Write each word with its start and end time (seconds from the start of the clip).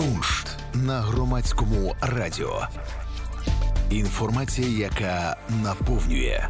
Куншт 0.00 0.48
на 0.74 1.00
громадському 1.00 1.94
радіо. 2.00 2.66
Інформація, 3.90 4.68
яка 4.68 5.36
наповнює. 5.62 6.48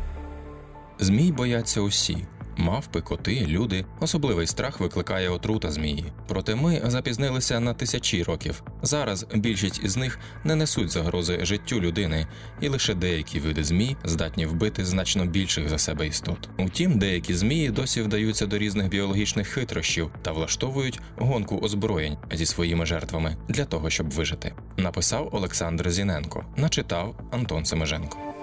Змій 0.98 1.32
бояться 1.32 1.80
усі. 1.80 2.26
Мавпи, 2.60 3.00
коти, 3.00 3.46
люди. 3.46 3.84
Особливий 4.00 4.46
страх 4.46 4.80
викликає 4.80 5.28
отрута 5.28 5.70
змії. 5.70 6.04
Проте 6.28 6.54
ми 6.54 6.82
запізнилися 6.84 7.60
на 7.60 7.74
тисячі 7.74 8.22
років. 8.22 8.62
Зараз 8.82 9.26
більшість 9.34 9.84
із 9.84 9.96
них 9.96 10.18
не 10.44 10.54
несуть 10.54 10.90
загрози 10.90 11.44
життю 11.44 11.80
людини, 11.80 12.26
і 12.60 12.68
лише 12.68 12.94
деякі 12.94 13.40
види 13.40 13.64
змій 13.64 13.96
здатні 14.04 14.46
вбити 14.46 14.84
значно 14.84 15.26
більших 15.26 15.68
за 15.68 15.78
себе 15.78 16.06
істот. 16.06 16.48
Утім, 16.58 16.98
деякі 16.98 17.34
змії 17.34 17.70
досі 17.70 18.02
вдаються 18.02 18.46
до 18.46 18.58
різних 18.58 18.88
біологічних 18.88 19.48
хитрощів 19.48 20.10
та 20.22 20.32
влаштовують 20.32 21.00
гонку 21.16 21.58
озброєнь 21.58 22.16
зі 22.32 22.46
своїми 22.46 22.86
жертвами 22.86 23.36
для 23.48 23.64
того, 23.64 23.90
щоб 23.90 24.10
вижити. 24.10 24.52
Написав 24.76 25.28
Олександр 25.32 25.90
Зіненко, 25.90 26.44
начитав 26.56 27.14
Антон 27.30 27.64
Семеженко. 27.64 28.39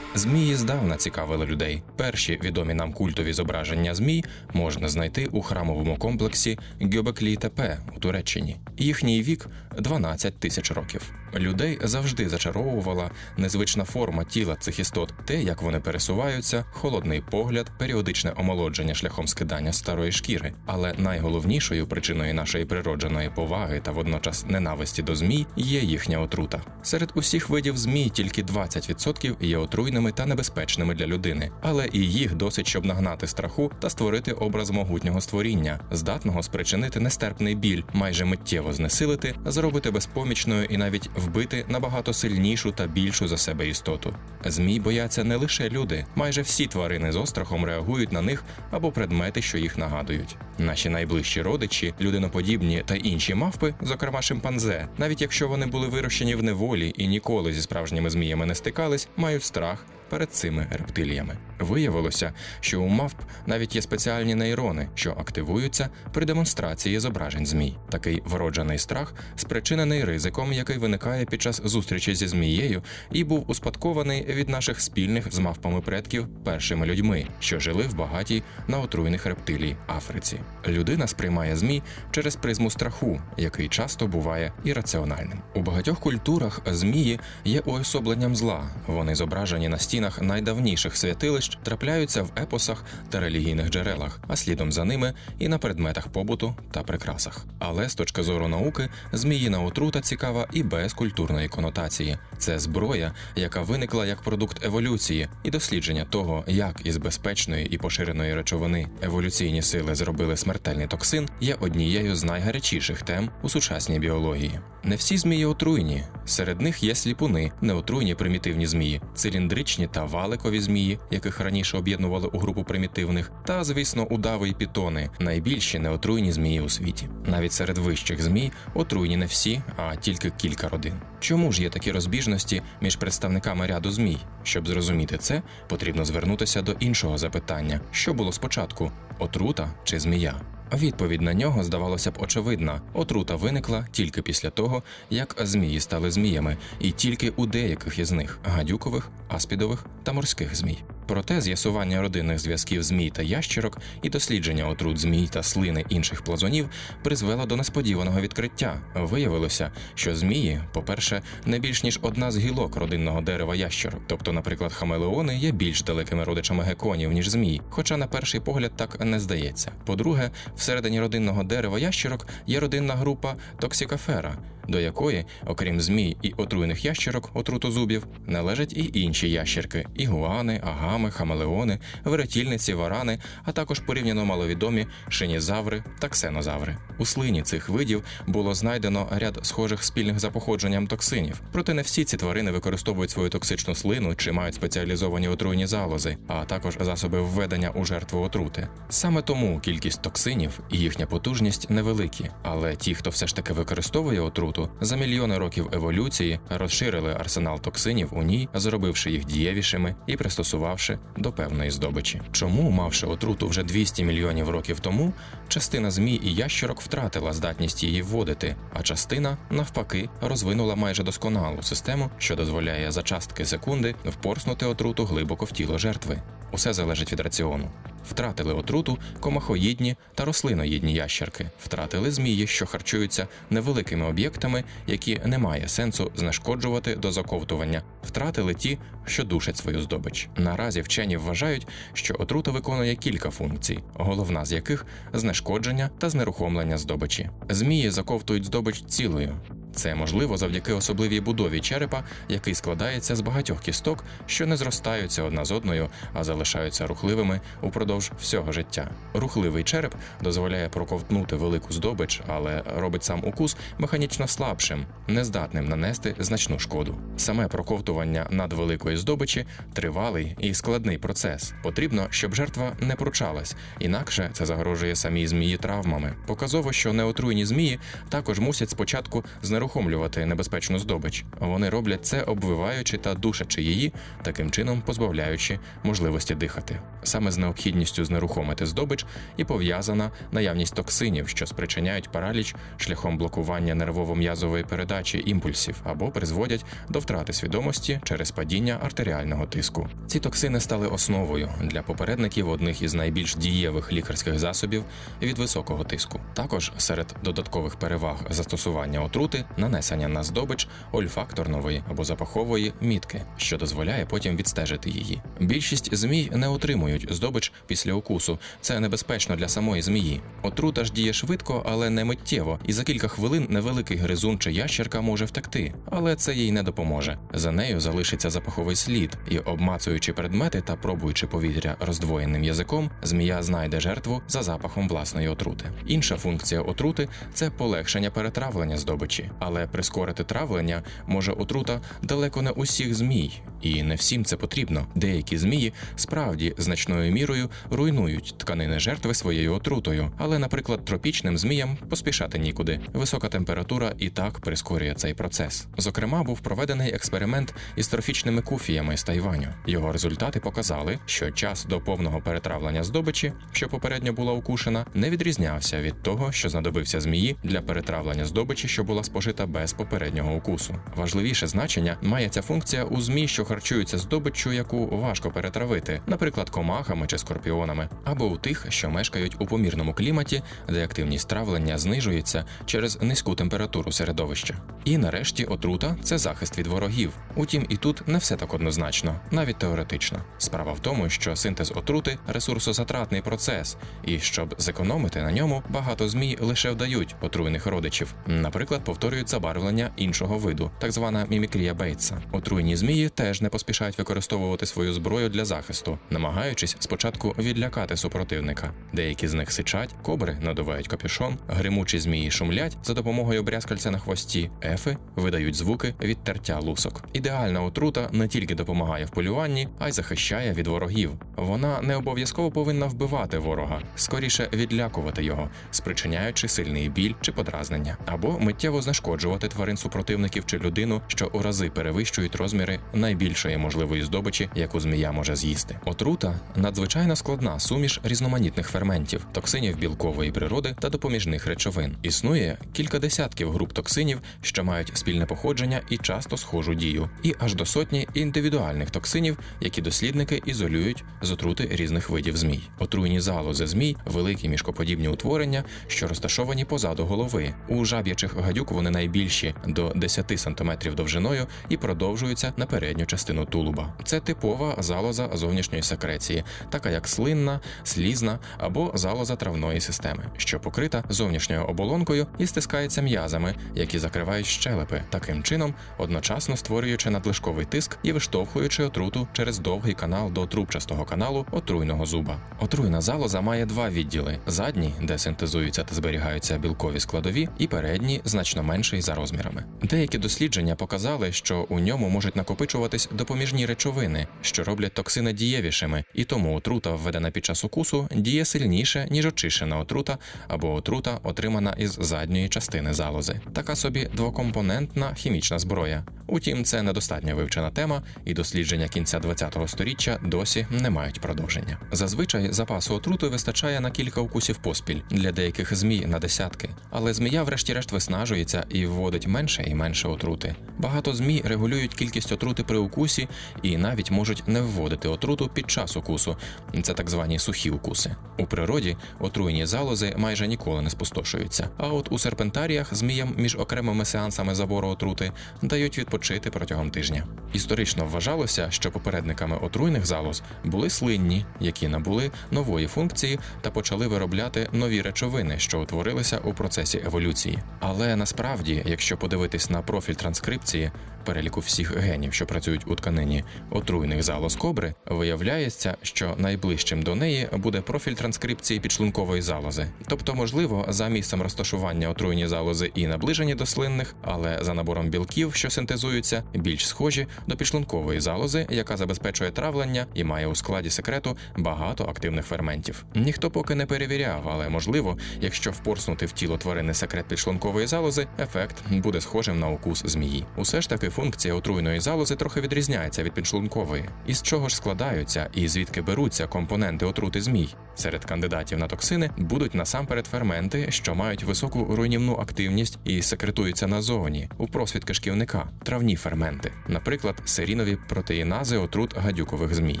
Змії 0.16 0.54
здавна 0.54 0.96
цікавили 0.96 1.46
людей. 1.46 1.82
Перші 1.96 2.40
відомі 2.42 2.74
нам 2.74 2.92
культові 2.92 3.32
зображення 3.32 3.94
змій 3.94 4.24
можна 4.52 4.88
знайти 4.88 5.26
у 5.26 5.42
храмовому 5.42 5.96
комплексі 5.96 6.58
Гьобеклі 6.80 7.36
Тепе 7.36 7.78
у 7.96 8.00
Туреччині. 8.00 8.56
Їхній 8.78 9.22
вік 9.22 9.48
12 9.78 10.38
тисяч 10.38 10.70
років. 10.70 11.12
Людей 11.36 11.78
завжди 11.82 12.28
зачаровувала 12.28 13.10
незвична 13.36 13.84
форма 13.84 14.24
тіла 14.24 14.56
цих 14.60 14.78
істот, 14.78 15.14
те, 15.24 15.42
як 15.42 15.62
вони 15.62 15.80
пересуваються, 15.80 16.64
холодний 16.72 17.22
погляд, 17.30 17.70
періодичне 17.78 18.32
омолодження 18.36 18.94
шляхом 18.94 19.28
скидання 19.28 19.72
старої 19.72 20.12
шкіри. 20.12 20.52
Але 20.66 20.94
найголовнішою 20.98 21.86
причиною 21.86 22.34
нашої 22.34 22.64
природженої 22.64 23.30
поваги 23.34 23.80
та 23.80 23.90
водночас 23.90 24.46
ненависті 24.48 25.02
до 25.02 25.14
змій 25.14 25.46
є 25.56 25.80
їхня 25.80 26.20
отрута. 26.20 26.60
Серед 26.82 27.12
усіх 27.14 27.48
видів 27.48 27.76
змій 27.76 28.08
тільки 28.08 28.42
20% 28.42 29.34
є 29.40 29.58
отруйними 29.58 30.12
та 30.12 30.26
небезпечними 30.26 30.94
для 30.94 31.06
людини, 31.06 31.50
але 31.62 31.88
і 31.92 31.98
їх 31.98 32.34
досить, 32.34 32.66
щоб 32.66 32.84
нагнати 32.84 33.26
страху 33.26 33.70
та 33.80 33.90
створити 33.90 34.32
образ 34.32 34.70
могутнього 34.70 35.20
створіння, 35.20 35.80
здатного 35.90 36.42
спричинити 36.42 37.00
нестерпний 37.00 37.54
біль, 37.54 37.82
майже 37.92 38.24
миттєво 38.24 38.72
знесилити, 38.72 39.34
зробити 39.46 39.90
безпомічною 39.90 40.64
і 40.64 40.76
навіть 40.76 41.10
вбити 41.24 41.64
набагато 41.68 42.12
сильнішу 42.12 42.72
та 42.72 42.86
більшу 42.86 43.28
за 43.28 43.36
себе 43.36 43.68
істоту. 43.68 44.14
Змій 44.44 44.80
бояться 44.80 45.24
не 45.24 45.36
лише 45.36 45.68
люди, 45.68 46.06
майже 46.14 46.42
всі 46.42 46.66
тварини 46.66 47.12
з 47.12 47.16
острахом 47.16 47.64
реагують 47.64 48.12
на 48.12 48.22
них 48.22 48.44
або 48.70 48.92
предмети, 48.92 49.42
що 49.42 49.58
їх 49.58 49.78
нагадують. 49.78 50.36
Наші 50.58 50.88
найближчі 50.88 51.42
родичі, 51.42 51.94
людиноподібні 52.00 52.82
та 52.86 52.94
інші 52.94 53.34
мавпи, 53.34 53.74
зокрема 53.80 54.22
шимпанзе, 54.22 54.88
навіть 54.98 55.22
якщо 55.22 55.48
вони 55.48 55.66
були 55.66 55.88
вирощені 55.88 56.34
в 56.34 56.42
неволі 56.42 56.92
і 56.96 57.08
ніколи 57.08 57.52
зі 57.52 57.62
справжніми 57.62 58.10
зміями 58.10 58.46
не 58.46 58.54
стикались, 58.54 59.08
мають 59.16 59.44
страх 59.44 59.86
перед 60.08 60.32
цими 60.32 60.66
рептиліями. 60.70 61.36
Виявилося, 61.58 62.32
що 62.60 62.82
у 62.82 62.88
мавп 62.88 63.16
навіть 63.46 63.76
є 63.76 63.82
спеціальні 63.82 64.34
нейрони, 64.34 64.88
що 64.94 65.10
активуються 65.10 65.88
при 66.12 66.26
демонстрації 66.26 67.00
зображень 67.00 67.46
змій. 67.46 67.76
Такий 67.90 68.22
вроджений 68.24 68.78
страх 68.78 69.14
спричинений 69.36 70.04
ризиком, 70.04 70.52
який 70.52 70.78
виникає 70.78 71.24
під 71.24 71.42
час 71.42 71.60
зустрічі 71.64 72.14
зі 72.14 72.28
змією, 72.28 72.82
і 73.12 73.24
був 73.24 73.50
успадкований 73.50 74.24
від 74.24 74.48
наших 74.48 74.80
спільних 74.80 75.32
з 75.32 75.38
мавпами 75.38 75.80
предків 75.80 76.28
першими 76.44 76.86
людьми, 76.86 77.26
що 77.40 77.58
жили 77.58 77.82
в 77.82 77.94
багатій 77.94 78.42
на 78.68 78.78
отруйних 78.78 79.26
рептилій 79.26 79.76
Африці. 79.86 80.40
Людина 80.68 81.06
сприймає 81.06 81.56
змій 81.56 81.82
через 82.10 82.36
призму 82.36 82.70
страху, 82.70 83.20
який 83.36 83.68
часто 83.68 84.06
буває 84.06 84.52
ірраціональним. 84.64 85.42
У 85.54 85.60
багатьох 85.60 86.00
культурах 86.00 86.60
змії 86.66 87.20
є 87.44 87.60
уособленням 87.60 88.36
зла. 88.36 88.70
Вони 88.86 89.14
зображені 89.14 89.68
на 89.68 89.78
стінах 89.94 90.22
найдавніших 90.22 90.96
святилищ, 90.96 91.58
трапляються 91.62 92.22
в 92.22 92.30
епосах 92.38 92.84
та 93.10 93.20
релігійних 93.20 93.70
джерелах, 93.70 94.20
а 94.28 94.36
слідом 94.36 94.72
за 94.72 94.84
ними 94.84 95.12
і 95.38 95.48
на 95.48 95.58
предметах 95.58 96.08
побуту 96.08 96.56
та 96.70 96.82
прикрасах. 96.82 97.46
Але 97.58 97.88
з 97.88 97.94
точки 97.94 98.22
зору 98.22 98.48
науки, 98.48 98.88
зміїна 99.12 99.60
отрута 99.60 100.00
цікава 100.00 100.46
і 100.52 100.62
без 100.62 100.92
культурної 100.92 101.48
конотації. 101.48 102.18
Це 102.38 102.58
зброя, 102.58 103.14
яка 103.36 103.62
виникла 103.62 104.06
як 104.06 104.22
продукт 104.22 104.64
еволюції, 104.64 105.28
і 105.42 105.50
дослідження 105.50 106.04
того, 106.04 106.44
як 106.46 106.80
із 106.84 106.96
безпечної 106.96 107.66
і 107.66 107.78
поширеної 107.78 108.34
речовини 108.34 108.88
еволюційні 109.02 109.62
сили 109.62 109.94
зробили 109.94 110.36
смертельний 110.36 110.86
токсин, 110.86 111.28
є 111.40 111.56
однією 111.60 112.16
з 112.16 112.24
найгарячіших 112.24 113.02
тем 113.02 113.30
у 113.42 113.48
сучасній 113.48 113.98
біології. 113.98 114.60
Не 114.84 114.96
всі 114.96 115.18
змії 115.18 115.44
отруйні. 115.44 116.04
Серед 116.24 116.60
них 116.60 116.82
є 116.82 116.94
сліпуни, 116.94 117.52
неотруйні 117.60 118.14
примітивні 118.14 118.66
змії, 118.66 119.00
циліндричні 119.14 119.83
та 119.86 120.04
валикові 120.04 120.60
змії, 120.60 120.98
яких 121.10 121.40
раніше 121.40 121.76
об'єднували 121.76 122.28
у 122.32 122.38
групу 122.38 122.64
примітивних, 122.64 123.32
та, 123.44 123.64
звісно, 123.64 124.06
удави 124.10 124.48
і 124.48 124.54
пітони 124.54 125.10
найбільші 125.20 125.78
неотруйні 125.78 126.32
змії 126.32 126.60
у 126.60 126.68
світі. 126.68 127.08
Навіть 127.26 127.52
серед 127.52 127.78
вищих 127.78 128.22
змій 128.22 128.52
отруйні 128.74 129.16
не 129.16 129.26
всі, 129.26 129.62
а 129.76 129.96
тільки 129.96 130.30
кілька 130.30 130.68
родин. 130.68 130.94
Чому 131.20 131.52
ж 131.52 131.62
є 131.62 131.70
такі 131.70 131.92
розбіжності 131.92 132.62
між 132.80 132.96
представниками 132.96 133.66
ряду 133.66 133.90
змій? 133.90 134.18
Щоб 134.42 134.68
зрозуміти 134.68 135.18
це, 135.18 135.42
потрібно 135.68 136.04
звернутися 136.04 136.62
до 136.62 136.72
іншого 136.72 137.18
запитання: 137.18 137.80
що 137.90 138.14
було 138.14 138.32
спочатку 138.32 138.92
отрута 139.18 139.74
чи 139.84 140.00
змія? 140.00 140.40
Відповідь 140.72 141.20
на 141.20 141.34
нього 141.34 141.64
здавалося 141.64 142.10
б 142.10 142.14
очевидна: 142.18 142.80
отрута 142.92 143.36
виникла 143.36 143.86
тільки 143.92 144.22
після 144.22 144.50
того, 144.50 144.82
як 145.10 145.36
змії 145.38 145.80
стали 145.80 146.10
зміями, 146.10 146.56
і 146.80 146.90
тільки 146.90 147.30
у 147.30 147.46
деяких 147.46 147.98
із 147.98 148.12
них 148.12 148.38
гадюкових, 148.44 149.10
аспідових 149.28 149.86
та 150.02 150.12
морських 150.12 150.56
змій. 150.56 150.78
Проте 151.06 151.40
з'ясування 151.40 152.02
родинних 152.02 152.38
зв'язків 152.38 152.82
змій 152.82 153.10
та 153.10 153.22
ящерок 153.22 153.78
і 154.02 154.08
дослідження 154.08 154.68
отрут 154.68 154.98
змій 154.98 155.28
та 155.30 155.42
слини 155.42 155.84
інших 155.88 156.22
плазунів 156.22 156.68
призвело 157.02 157.46
до 157.46 157.56
несподіваного 157.56 158.20
відкриття. 158.20 158.80
Виявилося, 158.94 159.72
що 159.94 160.16
змії, 160.16 160.60
по-перше, 160.72 161.22
не 161.46 161.58
більш 161.58 161.82
ніж 161.82 161.98
одна 162.02 162.30
з 162.30 162.38
гілок 162.38 162.76
родинного 162.76 163.20
дерева 163.20 163.54
ящерок, 163.54 164.00
тобто, 164.06 164.32
наприклад, 164.32 164.72
хамелеони 164.72 165.36
є 165.36 165.52
більш 165.52 165.82
далекими 165.82 166.24
родичами 166.24 166.64
геконів, 166.64 167.12
ніж 167.12 167.28
змій, 167.28 167.60
хоча 167.70 167.96
на 167.96 168.06
перший 168.06 168.40
погляд 168.40 168.72
так 168.76 169.04
не 169.04 169.20
здається. 169.20 169.72
По-друге, 169.86 170.30
всередині 170.56 171.00
родинного 171.00 171.42
дерева 171.42 171.78
ящерок 171.78 172.26
є 172.46 172.60
родинна 172.60 172.94
група 172.94 173.34
токсикафера, 173.58 174.38
до 174.68 174.80
якої, 174.80 175.24
окрім 175.46 175.80
змій 175.80 176.16
і 176.22 176.32
отруйних 176.36 176.84
ящерок, 176.84 177.30
отрутозубів, 177.34 178.06
належать 178.26 178.72
і 178.72 179.00
інші 179.00 179.30
ящерки 179.30 179.86
ігуани, 179.94 180.60
агами, 180.64 181.10
хамелеони, 181.10 181.78
веретільниці, 182.04 182.74
варани, 182.74 183.18
а 183.44 183.52
також 183.52 183.78
порівняно 183.78 184.24
маловідомі 184.24 184.86
шинізаври 185.08 185.84
та 185.98 186.08
ксенозаври. 186.08 186.76
У 186.98 187.06
слині 187.06 187.42
цих 187.42 187.68
видів 187.68 188.04
було 188.26 188.54
знайдено 188.54 189.08
ряд 189.10 189.38
схожих 189.42 189.84
спільних 189.84 190.18
за 190.18 190.30
походженням 190.30 190.86
токсинів. 190.86 191.40
Проте 191.52 191.74
не 191.74 191.82
всі 191.82 192.04
ці 192.04 192.16
тварини 192.16 192.50
використовують 192.50 193.10
свою 193.10 193.28
токсичну 193.28 193.74
слину 193.74 194.14
чи 194.14 194.32
мають 194.32 194.54
спеціалізовані 194.54 195.28
отруйні 195.28 195.66
залози, 195.66 196.16
а 196.28 196.44
також 196.44 196.76
засоби 196.80 197.20
введення 197.20 197.70
у 197.70 197.84
жертву 197.84 198.20
отрути. 198.20 198.68
Саме 198.88 199.22
тому 199.22 199.60
кількість 199.60 200.02
токсинів 200.02 200.60
і 200.70 200.78
їхня 200.78 201.06
потужність 201.06 201.70
невеликі, 201.70 202.30
але 202.42 202.76
ті, 202.76 202.94
хто 202.94 203.10
все 203.10 203.26
ж 203.26 203.36
таки 203.36 203.52
використовує 203.52 204.20
отруту, 204.20 204.53
за 204.80 204.96
мільйони 204.96 205.38
років 205.38 205.68
еволюції 205.72 206.40
розширили 206.50 207.12
арсенал 207.12 207.60
токсинів 207.60 208.08
у 208.12 208.22
ній, 208.22 208.48
зробивши 208.54 209.10
їх 209.10 209.24
дієвішими 209.24 209.94
і 210.06 210.16
пристосувавши 210.16 210.98
до 211.16 211.32
певної 211.32 211.70
здобичі. 211.70 212.20
Чому, 212.32 212.70
мавши 212.70 213.06
отруту 213.06 213.48
вже 213.48 213.62
200 213.62 214.04
мільйонів 214.04 214.50
років 214.50 214.80
тому, 214.80 215.12
частина 215.48 215.90
змій 215.90 216.20
і 216.24 216.34
ящерок 216.34 216.80
втратила 216.80 217.32
здатність 217.32 217.84
її 217.84 218.02
вводити, 218.02 218.56
а 218.72 218.82
частина, 218.82 219.38
навпаки, 219.50 220.08
розвинула 220.20 220.74
майже 220.74 221.02
досконалу 221.02 221.62
систему, 221.62 222.10
що 222.18 222.36
дозволяє 222.36 222.90
за 222.90 223.02
частки 223.02 223.44
секунди 223.44 223.94
впорснути 224.04 224.66
отруту 224.66 225.04
глибоко 225.04 225.44
в 225.44 225.52
тіло 225.52 225.78
жертви. 225.78 226.22
Усе 226.54 226.72
залежить 226.72 227.12
від 227.12 227.20
раціону. 227.20 227.70
Втратили 228.10 228.54
отруту 228.54 228.98
комахоїдні 229.20 229.96
та 230.14 230.24
рослиноїдні 230.24 230.94
ящерки, 230.94 231.50
втратили 231.58 232.10
змії, 232.10 232.46
що 232.46 232.66
харчуються 232.66 233.28
невеликими 233.50 234.06
об'єктами, 234.06 234.64
які 234.86 235.20
не 235.24 235.38
має 235.38 235.68
сенсу 235.68 236.10
знешкоджувати 236.16 236.96
до 236.96 237.12
заковтування, 237.12 237.82
втратили 238.02 238.54
ті, 238.54 238.78
що 239.06 239.24
душать 239.24 239.56
свою 239.56 239.82
здобич. 239.82 240.28
Наразі 240.36 240.80
вчені 240.80 241.16
вважають, 241.16 241.66
що 241.92 242.14
отрута 242.18 242.50
виконує 242.50 242.96
кілька 242.96 243.30
функцій, 243.30 243.78
головна 243.94 244.44
з 244.44 244.52
яких 244.52 244.86
знешкодження 245.12 245.90
та 245.98 246.10
знерухомлення 246.10 246.78
здобичі. 246.78 247.30
Змії 247.48 247.90
заковтують 247.90 248.44
здобич 248.44 248.84
цілою. 248.84 249.36
Це 249.74 249.94
можливо 249.94 250.36
завдяки 250.36 250.72
особливій 250.72 251.20
будові 251.20 251.60
черепа, 251.60 252.02
який 252.28 252.54
складається 252.54 253.16
з 253.16 253.20
багатьох 253.20 253.60
кісток, 253.60 254.04
що 254.26 254.46
не 254.46 254.56
зростаються 254.56 255.22
одна 255.22 255.44
з 255.44 255.52
одною, 255.52 255.88
а 256.12 256.24
залишаються 256.24 256.86
рухливими 256.86 257.40
упродовж 257.62 258.12
всього 258.20 258.52
життя. 258.52 258.90
Рухливий 259.14 259.64
череп 259.64 259.94
дозволяє 260.22 260.68
проковтнути 260.68 261.36
велику 261.36 261.72
здобич, 261.72 262.22
але 262.26 262.62
робить 262.76 263.04
сам 263.04 263.24
укус 263.24 263.56
механічно 263.78 264.28
слабшим, 264.28 264.86
нездатним 265.08 265.68
нанести 265.68 266.14
значну 266.18 266.58
шкоду. 266.58 266.96
Саме 267.16 267.48
проковтування 267.48 268.26
надвеликої 268.30 268.96
здобичі 268.96 269.46
тривалий 269.72 270.36
і 270.40 270.54
складний 270.54 270.98
процес. 270.98 271.54
Потрібно, 271.62 272.06
щоб 272.10 272.34
жертва 272.34 272.72
не 272.80 272.96
пручалась, 272.96 273.56
інакше 273.78 274.30
це 274.32 274.46
загрожує 274.46 274.96
самій 274.96 275.26
змії 275.26 275.56
травмами. 275.56 276.14
Показово, 276.26 276.72
що 276.72 276.92
неотруйні 276.92 277.46
змії 277.46 277.78
також 278.08 278.38
мусять 278.38 278.70
спочатку 278.70 279.24
знерухомлювати 279.64 280.26
небезпечну 280.26 280.78
здобич. 280.78 281.24
Вони 281.40 281.68
роблять 281.68 282.06
це, 282.06 282.22
обвиваючи 282.22 282.98
та 282.98 283.14
душачи 283.14 283.62
її, 283.62 283.92
таким 284.22 284.50
чином 284.50 284.82
позбавляючи 284.86 285.58
можливості 285.82 286.34
дихати. 286.34 286.80
Саме 287.02 287.30
з 287.30 287.38
необхідністю 287.38 288.04
знерухомити 288.04 288.66
здобич 288.66 289.06
і 289.36 289.44
пов'язана 289.44 290.10
наявність 290.32 290.74
токсинів, 290.74 291.28
що 291.28 291.46
спричиняють 291.46 292.08
параліч 292.12 292.54
шляхом 292.76 293.18
блокування 293.18 293.74
нервово-м'язової 293.74 294.64
передачі 294.64 295.22
імпульсів 295.26 295.76
або 295.84 296.10
призводять 296.10 296.64
до 296.88 296.98
втрати 296.98 297.32
свідомості 297.32 298.00
через 298.04 298.30
падіння 298.30 298.78
артеріального 298.82 299.46
тиску. 299.46 299.88
Ці 300.06 300.20
токсини 300.20 300.60
стали 300.60 300.86
основою 300.86 301.48
для 301.62 301.82
попередників 301.82 302.48
одних 302.48 302.82
із 302.82 302.94
найбільш 302.94 303.36
дієвих 303.36 303.92
лікарських 303.92 304.38
засобів 304.38 304.84
від 305.22 305.38
високого 305.38 305.84
тиску. 305.84 306.20
Також 306.34 306.72
серед 306.76 307.14
додаткових 307.24 307.76
переваг 307.76 308.16
застосування 308.30 309.00
отрути 309.00 309.44
нанесення 309.56 310.08
на 310.08 310.22
здобич 310.22 310.68
ольфакторнової 310.92 311.82
або 311.90 312.04
запахової 312.04 312.72
мітки, 312.80 313.22
що 313.36 313.56
дозволяє 313.56 314.06
потім 314.06 314.36
відстежити 314.36 314.90
її. 314.90 315.20
Більшість 315.40 315.94
змій 315.94 316.30
не 316.32 316.48
отримують 316.48 317.06
здобич 317.10 317.52
після 317.66 317.92
укусу. 317.92 318.38
Це 318.60 318.80
небезпечно 318.80 319.36
для 319.36 319.48
самої 319.48 319.82
змії. 319.82 320.20
Отрута 320.42 320.84
ж 320.84 320.92
діє 320.92 321.12
швидко, 321.12 321.62
але 321.66 321.90
не 321.90 322.04
миттєво, 322.04 322.58
і 322.66 322.72
за 322.72 322.84
кілька 322.84 323.08
хвилин 323.08 323.46
невеликий 323.50 323.96
гризун 323.96 324.38
чи 324.38 324.52
ящерка 324.52 325.00
може 325.00 325.24
втекти, 325.24 325.74
але 325.90 326.16
це 326.16 326.34
їй 326.34 326.52
не 326.52 326.62
допоможе. 326.62 327.18
За 327.32 327.52
нею 327.52 327.80
залишиться 327.80 328.30
запаховий 328.30 328.76
слід, 328.76 329.18
і 329.30 329.38
обмацуючи 329.38 330.12
предмети 330.12 330.60
та 330.60 330.76
пробуючи 330.76 331.26
повітря 331.26 331.76
роздвоєним 331.80 332.44
язиком, 332.44 332.90
змія 333.02 333.42
знайде 333.42 333.80
жертву 333.80 334.22
за 334.28 334.42
запахом 334.42 334.88
власної 334.88 335.28
отрути. 335.28 335.64
Інша 335.86 336.16
функція 336.16 336.60
отрути 336.60 337.08
це 337.34 337.50
полегшення 337.50 338.10
перетравлення 338.10 338.76
здобичі, 338.76 339.30
але 339.46 339.66
прискорити 339.66 340.24
травлення 340.24 340.82
може 341.06 341.32
отрута 341.32 341.80
далеко 342.02 342.42
не 342.42 342.50
усіх 342.50 342.94
змій, 342.94 343.40
і 343.62 343.82
не 343.82 343.94
всім 343.94 344.24
це 344.24 344.36
потрібно. 344.36 344.86
Деякі 344.94 345.38
змії 345.38 345.72
справді 345.96 346.54
значною 346.58 347.12
мірою 347.12 347.50
руйнують 347.70 348.34
тканини 348.38 348.78
жертви 348.78 349.14
своєю 349.14 349.54
отрутою, 349.54 350.10
але, 350.18 350.38
наприклад, 350.38 350.84
тропічним 350.84 351.38
зміям 351.38 351.76
поспішати 351.90 352.38
нікуди. 352.38 352.80
Висока 352.92 353.28
температура 353.28 353.92
і 353.98 354.08
так 354.08 354.38
прискорює 354.38 354.94
цей 354.94 355.14
процес. 355.14 355.66
Зокрема, 355.76 356.22
був 356.22 356.40
проведений 356.40 356.94
експеримент 356.94 357.54
із 357.76 357.88
трофічними 357.88 358.42
куфіями 358.42 358.96
з 358.96 359.04
Тайваню. 359.04 359.48
Його 359.66 359.92
результати 359.92 360.40
показали, 360.40 360.98
що 361.06 361.30
час 361.30 361.64
до 361.64 361.80
повного 361.80 362.20
перетравлення 362.20 362.84
здобичі, 362.84 363.32
що 363.52 363.68
попередньо 363.68 364.12
була 364.12 364.32
укушена, 364.32 364.86
не 364.94 365.10
відрізнявся 365.10 365.80
від 365.80 366.02
того, 366.02 366.32
що 366.32 366.48
знадобився 366.48 367.00
змії 367.00 367.36
для 367.42 367.60
перетравлення 367.60 368.24
здобичі, 368.24 368.68
що 368.68 368.84
була 368.84 369.04
спожита 369.04 369.33
без 369.40 369.72
попереднього 369.72 370.34
укусу. 370.34 370.74
Важливіше 370.96 371.46
значення 371.46 371.96
має 372.02 372.28
ця 372.28 372.42
функція 372.42 372.84
у 372.84 373.00
змій, 373.00 373.28
що 373.28 373.44
харчуються 373.44 373.98
здобиччю, 373.98 374.52
яку 374.52 374.86
важко 374.86 375.30
перетравити, 375.30 376.00
наприклад, 376.06 376.50
комахами 376.50 377.06
чи 377.06 377.18
скорпіонами, 377.18 377.88
або 378.04 378.26
у 378.26 378.36
тих, 378.36 378.66
що 378.68 378.90
мешкають 378.90 379.36
у 379.38 379.46
помірному 379.46 379.94
кліматі, 379.94 380.42
де 380.68 380.84
активність 380.84 381.28
травлення 381.28 381.78
знижується 381.78 382.44
через 382.66 383.02
низьку 383.02 383.34
температуру 383.34 383.92
середовища. 383.92 384.54
І 384.84 384.98
нарешті 384.98 385.44
отрута 385.44 385.96
це 386.02 386.18
захист 386.18 386.58
від 386.58 386.66
ворогів. 386.66 387.12
Утім, 387.36 387.66
і 387.68 387.76
тут 387.76 388.08
не 388.08 388.18
все 388.18 388.36
так 388.36 388.54
однозначно, 388.54 389.20
навіть 389.30 389.58
теоретично. 389.58 390.18
Справа 390.38 390.72
в 390.72 390.80
тому, 390.80 391.08
що 391.08 391.36
синтез 391.36 391.72
отрути 391.76 392.18
ресурсозатратний 392.26 393.22
процес, 393.22 393.76
і 394.04 394.18
щоб 394.18 394.54
зекономити 394.58 395.22
на 395.22 395.32
ньому, 395.32 395.62
багато 395.68 396.08
змій 396.08 396.38
лише 396.40 396.70
вдають 396.70 397.16
отруйних 397.20 397.66
родичів, 397.66 398.14
наприклад, 398.26 398.84
повторюють 398.84 399.23
забарвлення 399.28 399.90
іншого 399.96 400.38
виду, 400.38 400.70
так 400.78 400.92
звана 400.92 401.26
мімікрія 401.30 401.74
Бейтса. 401.74 402.22
Отруйні 402.32 402.76
змії 402.76 403.08
теж 403.08 403.40
не 403.42 403.48
поспішають 403.48 403.98
використовувати 403.98 404.66
свою 404.66 404.92
зброю 404.92 405.28
для 405.28 405.44
захисту, 405.44 405.98
намагаючись 406.10 406.76
спочатку 406.78 407.34
відлякати 407.38 407.96
супротивника. 407.96 408.70
Деякі 408.92 409.28
з 409.28 409.34
них 409.34 409.52
сичать, 409.52 409.94
кобри 410.02 410.38
надувають 410.42 410.88
капюшон, 410.88 411.38
гримучі 411.48 412.00
змії 412.00 412.30
шумлять 412.30 412.76
за 412.84 412.94
допомогою 412.94 413.42
брязкальця 413.42 413.90
на 413.90 413.98
хвості, 413.98 414.50
ефи 414.62 414.96
видають 415.16 415.54
звуки 415.54 415.94
від 416.02 416.24
тертя 416.24 416.58
лусок. 416.58 417.04
Ідеальна 417.12 417.62
отрута 417.62 418.08
не 418.12 418.28
тільки 418.28 418.54
допомагає 418.54 419.04
в 419.04 419.10
полюванні, 419.10 419.68
а 419.78 419.88
й 419.88 419.92
захищає 419.92 420.52
від 420.52 420.66
ворогів. 420.66 421.10
Вона 421.36 421.80
не 421.82 421.96
обов'язково 421.96 422.50
повинна 422.50 422.86
вбивати 422.86 423.38
ворога, 423.38 423.80
скоріше 423.96 424.48
відлякувати 424.52 425.24
його, 425.24 425.50
спричиняючи 425.70 426.48
сильний 426.48 426.88
біль 426.88 427.14
чи 427.20 427.32
подразнення, 427.32 427.96
або 428.06 428.38
миттєво 428.38 428.82
знешкоджувати 429.04 429.48
тварин 429.48 429.76
супротивників 429.76 430.46
чи 430.46 430.58
людину, 430.58 431.00
що 431.06 431.30
у 431.32 431.42
рази 431.42 431.70
перевищують 431.70 432.36
розміри 432.36 432.78
найбільшої 432.94 433.56
можливої 433.56 434.02
здобичі, 434.02 434.48
яку 434.54 434.80
змія 434.80 435.12
може 435.12 435.36
з'їсти. 435.36 435.78
Отрута 435.84 436.40
надзвичайно 436.56 437.16
складна 437.16 437.60
суміш 437.60 438.00
різноманітних 438.04 438.68
ферментів, 438.68 439.26
токсинів 439.32 439.78
білкової 439.78 440.32
природи 440.32 440.76
та 440.80 440.88
допоміжних 440.88 441.46
речовин. 441.46 441.96
Існує 442.02 442.58
кілька 442.72 442.98
десятків 442.98 443.52
груп 443.52 443.72
токсинів, 443.72 444.20
що 444.42 444.64
мають 444.64 444.96
спільне 444.96 445.26
походження 445.26 445.80
і 445.90 445.96
часто 445.96 446.36
схожу 446.36 446.74
дію, 446.74 447.10
і 447.22 447.34
аж 447.38 447.54
до 447.54 447.66
сотні 447.66 448.08
індивідуальних 448.14 448.90
токсинів, 448.90 449.38
які 449.60 449.82
дослідники 449.82 450.42
ізолюють 450.46 451.04
з 451.22 451.30
отрути 451.30 451.68
різних 451.70 452.10
видів 452.10 452.36
змій. 452.36 452.60
Отруйні 452.78 453.20
залози 453.20 453.66
змій 453.66 453.96
великі 454.06 454.48
мішкоподібні 454.48 455.08
утворення, 455.08 455.64
що 455.86 456.08
розташовані 456.08 456.64
позаду 456.64 457.04
голови. 457.04 457.54
У 457.68 457.84
жаб'ячих 457.84 458.36
гадюк 458.36 458.72
вони 458.72 458.93
найбільші 458.94 459.54
до 459.66 459.92
10 459.94 460.40
см 460.40 460.70
довжиною 460.96 461.46
і 461.68 461.76
продовжуються 461.76 462.52
на 462.56 462.66
передню 462.66 463.06
частину 463.06 463.44
тулуба. 463.44 463.94
Це 464.04 464.20
типова 464.20 464.74
залоза 464.78 465.30
зовнішньої 465.32 465.82
секреції, 465.82 466.44
така 466.70 466.90
як 466.90 467.08
слинна, 467.08 467.60
слізна 467.84 468.38
або 468.58 468.92
залоза 468.94 469.36
травної 469.36 469.80
системи, 469.80 470.24
що 470.36 470.60
покрита 470.60 471.04
зовнішньою 471.08 471.64
оболонкою 471.64 472.26
і 472.38 472.46
стискається 472.46 473.02
м'язами, 473.02 473.54
які 473.74 473.98
закривають 473.98 474.46
щелепи, 474.46 475.02
таким 475.10 475.42
чином 475.42 475.74
одночасно 475.98 476.56
створюючи 476.56 477.10
надлишковий 477.10 477.66
тиск 477.66 477.98
і 478.02 478.12
виштовхуючи 478.12 478.84
отруту 478.84 479.28
через 479.32 479.58
довгий 479.58 479.94
канал 479.94 480.32
до 480.32 480.46
трубчастого 480.46 481.04
каналу 481.04 481.46
отруйного 481.50 482.06
зуба. 482.06 482.38
Отруйна 482.60 483.00
залоза 483.00 483.40
має 483.40 483.66
два 483.66 483.90
відділи: 483.90 484.38
задній, 484.46 484.94
де 485.02 485.18
синтезуються 485.18 485.84
та 485.84 485.94
зберігаються 485.94 486.58
білкові 486.58 487.00
складові, 487.00 487.48
і 487.58 487.66
передній 487.66 488.20
значно 488.24 488.62
менший 488.84 489.00
за 489.00 489.14
розмірами. 489.14 489.64
Деякі 489.82 490.18
дослідження 490.18 490.74
показали, 490.74 491.32
що 491.32 491.66
у 491.68 491.80
ньому 491.80 492.08
можуть 492.08 492.36
накопичуватись 492.36 493.08
допоміжні 493.12 493.66
речовини, 493.66 494.26
що 494.40 494.64
роблять 494.64 494.92
токсини 494.92 495.32
дієвішими, 495.32 496.04
і 496.14 496.24
тому 496.24 496.56
отрута, 496.56 496.90
введена 496.90 497.30
під 497.30 497.44
час 497.44 497.64
укусу, 497.64 498.08
діє 498.14 498.44
сильніше 498.44 499.08
ніж 499.10 499.26
очищена 499.26 499.78
отрута 499.78 500.18
або 500.48 500.74
отрута, 500.74 501.18
отримана 501.22 501.74
із 501.78 501.98
задньої 502.00 502.48
частини 502.48 502.92
залози. 502.94 503.40
Така 503.52 503.76
собі 503.76 504.08
двокомпонентна 504.14 505.14
хімічна 505.14 505.58
зброя. 505.58 506.04
Утім, 506.26 506.64
це 506.64 506.82
недостатньо 506.82 507.36
вивчена 507.36 507.70
тема, 507.70 508.02
і 508.24 508.34
дослідження 508.34 508.88
кінця 508.88 509.18
20-го 509.18 509.68
сторіччя 509.68 510.18
досі 510.24 510.66
не 510.70 510.90
мають 510.90 511.20
продовження. 511.20 511.78
Зазвичай 511.92 512.52
запасу 512.52 512.94
отрути 512.94 513.28
вистачає 513.28 513.80
на 513.80 513.90
кілька 513.90 514.20
укусів 514.20 514.56
поспіль 514.56 515.00
для 515.10 515.32
деяких 515.32 515.74
змій 515.74 516.06
на 516.06 516.18
десятки, 516.18 516.70
але 516.90 517.14
змія, 517.14 517.42
врешті-решт, 517.42 517.92
виснажується 517.92 518.64
і 518.74 518.86
вводить 518.86 519.26
менше 519.26 519.64
і 519.66 519.74
менше 519.74 520.08
отрути. 520.08 520.54
Багато 520.78 521.14
змій 521.14 521.42
регулюють 521.44 521.94
кількість 521.94 522.32
отрути 522.32 522.64
при 522.64 522.78
укусі 522.78 523.28
і 523.62 523.76
навіть 523.76 524.10
можуть 524.10 524.42
не 524.46 524.60
вводити 524.60 525.08
отруту 525.08 525.48
під 525.48 525.70
час 525.70 525.96
укусу. 525.96 526.36
Це 526.82 526.94
так 526.94 527.10
звані 527.10 527.38
сухі 527.38 527.70
укуси. 527.70 528.16
У 528.38 528.46
природі 528.46 528.96
отруйні 529.20 529.66
залози 529.66 530.14
майже 530.16 530.46
ніколи 530.46 530.82
не 530.82 530.90
спустошуються. 530.90 531.68
А 531.76 531.88
от 531.88 532.12
у 532.12 532.18
серпентаріях 532.18 532.94
зміям 532.94 533.34
між 533.36 533.56
окремими 533.56 534.04
сеансами 534.04 534.54
забору 534.54 534.88
отрути 534.88 535.32
дають 535.62 535.98
відпочити 535.98 536.50
протягом 536.50 536.90
тижня. 536.90 537.24
Історично 537.52 538.06
вважалося, 538.06 538.70
що 538.70 538.90
попередниками 538.90 539.56
отруйних 539.56 540.06
залоз 540.06 540.42
були 540.64 540.90
слинні, 540.90 541.46
які 541.60 541.88
набули 541.88 542.30
нової 542.50 542.86
функції 542.86 543.38
та 543.60 543.70
почали 543.70 544.06
виробляти 544.06 544.68
нові 544.72 545.02
речовини, 545.02 545.58
що 545.58 545.80
утворилися 545.82 546.38
у 546.38 546.54
процесі 546.54 547.02
еволюції. 547.06 547.58
Але 547.80 548.16
насправді 548.16 548.63
Насправді, 548.64 548.90
якщо 548.90 549.16
подивитись 549.16 549.70
на 549.70 549.82
профіль 549.82 550.14
транскрипції 550.14 550.90
переліку 551.24 551.60
всіх 551.60 551.96
генів, 551.96 552.32
що 552.32 552.46
працюють 552.46 552.82
у 552.86 552.94
тканині 552.94 553.44
отруйних 553.70 554.22
залоз 554.22 554.56
кобри, 554.56 554.94
виявляється, 555.06 555.96
що 556.02 556.34
найближчим 556.38 557.02
до 557.02 557.14
неї 557.14 557.48
буде 557.52 557.80
профіль 557.80 558.12
транскрипції 558.12 558.80
підшлункової 558.80 559.42
залози. 559.42 559.86
Тобто, 560.08 560.34
можливо, 560.34 560.86
за 560.88 561.08
місцем 561.08 561.42
розташування 561.42 562.08
отруйні 562.08 562.48
залози 562.48 562.90
і 562.94 563.06
наближені 563.06 563.54
до 563.54 563.66
слинних, 563.66 564.14
але 564.22 564.58
за 564.60 564.74
набором 564.74 565.08
білків, 565.08 565.54
що 565.54 565.70
синтезуються, 565.70 566.42
більш 566.54 566.88
схожі 566.88 567.26
до 567.46 567.56
підшлункової 567.56 568.20
залози, 568.20 568.66
яка 568.70 568.96
забезпечує 568.96 569.50
травлення 569.50 570.06
і 570.14 570.24
має 570.24 570.46
у 570.46 570.54
складі 570.54 570.90
секрету 570.90 571.36
багато 571.56 572.04
активних 572.04 572.46
ферментів. 572.46 573.04
Ніхто 573.14 573.50
поки 573.50 573.74
не 573.74 573.86
перевіряв, 573.86 574.48
але 574.48 574.68
можливо, 574.68 575.18
якщо 575.40 575.70
впорснути 575.70 576.26
в 576.26 576.32
тіло 576.32 576.58
тварини 576.58 576.94
секрет 576.94 577.24
підшлункової 577.26 577.86
залози, 577.86 578.26
ефект 578.38 578.76
буде 578.90 579.20
схожим 579.20 579.60
на 579.60 579.68
укус 579.68 580.02
змії. 580.06 580.46
Усе 580.56 580.80
ж 580.80 580.88
таки 580.88 581.08
функція 581.14 581.54
отруйної 581.54 582.00
залози 582.00 582.36
трохи 582.36 582.60
відрізняється 582.60 583.22
від 583.22 583.32
підшлункової. 583.32 584.04
Із 584.26 584.42
чого 584.42 584.68
ж 584.68 584.76
складаються 584.76 585.50
і 585.54 585.68
звідки 585.68 586.02
беруться 586.02 586.46
компоненти 586.46 587.06
отрути 587.06 587.40
змій? 587.40 587.74
Серед 587.94 588.24
кандидатів 588.24 588.78
на 588.78 588.86
токсини 588.86 589.30
будуть 589.36 589.74
насамперед 589.74 590.26
ферменти, 590.26 590.86
що 590.90 591.14
мають 591.14 591.44
високу 591.44 591.96
руйнівну 591.96 592.34
активність 592.36 592.98
і 593.04 593.22
секретуються 593.22 593.86
назовні 593.86 594.48
у 594.58 594.66
просвіт 594.66 595.04
кишківника, 595.04 595.66
травні 595.82 596.16
ферменти, 596.16 596.72
наприклад, 596.88 597.42
серінові 597.44 597.98
протеїнази 598.08 598.76
отрут 598.76 599.16
гадюкових 599.18 599.74
змій. 599.74 600.00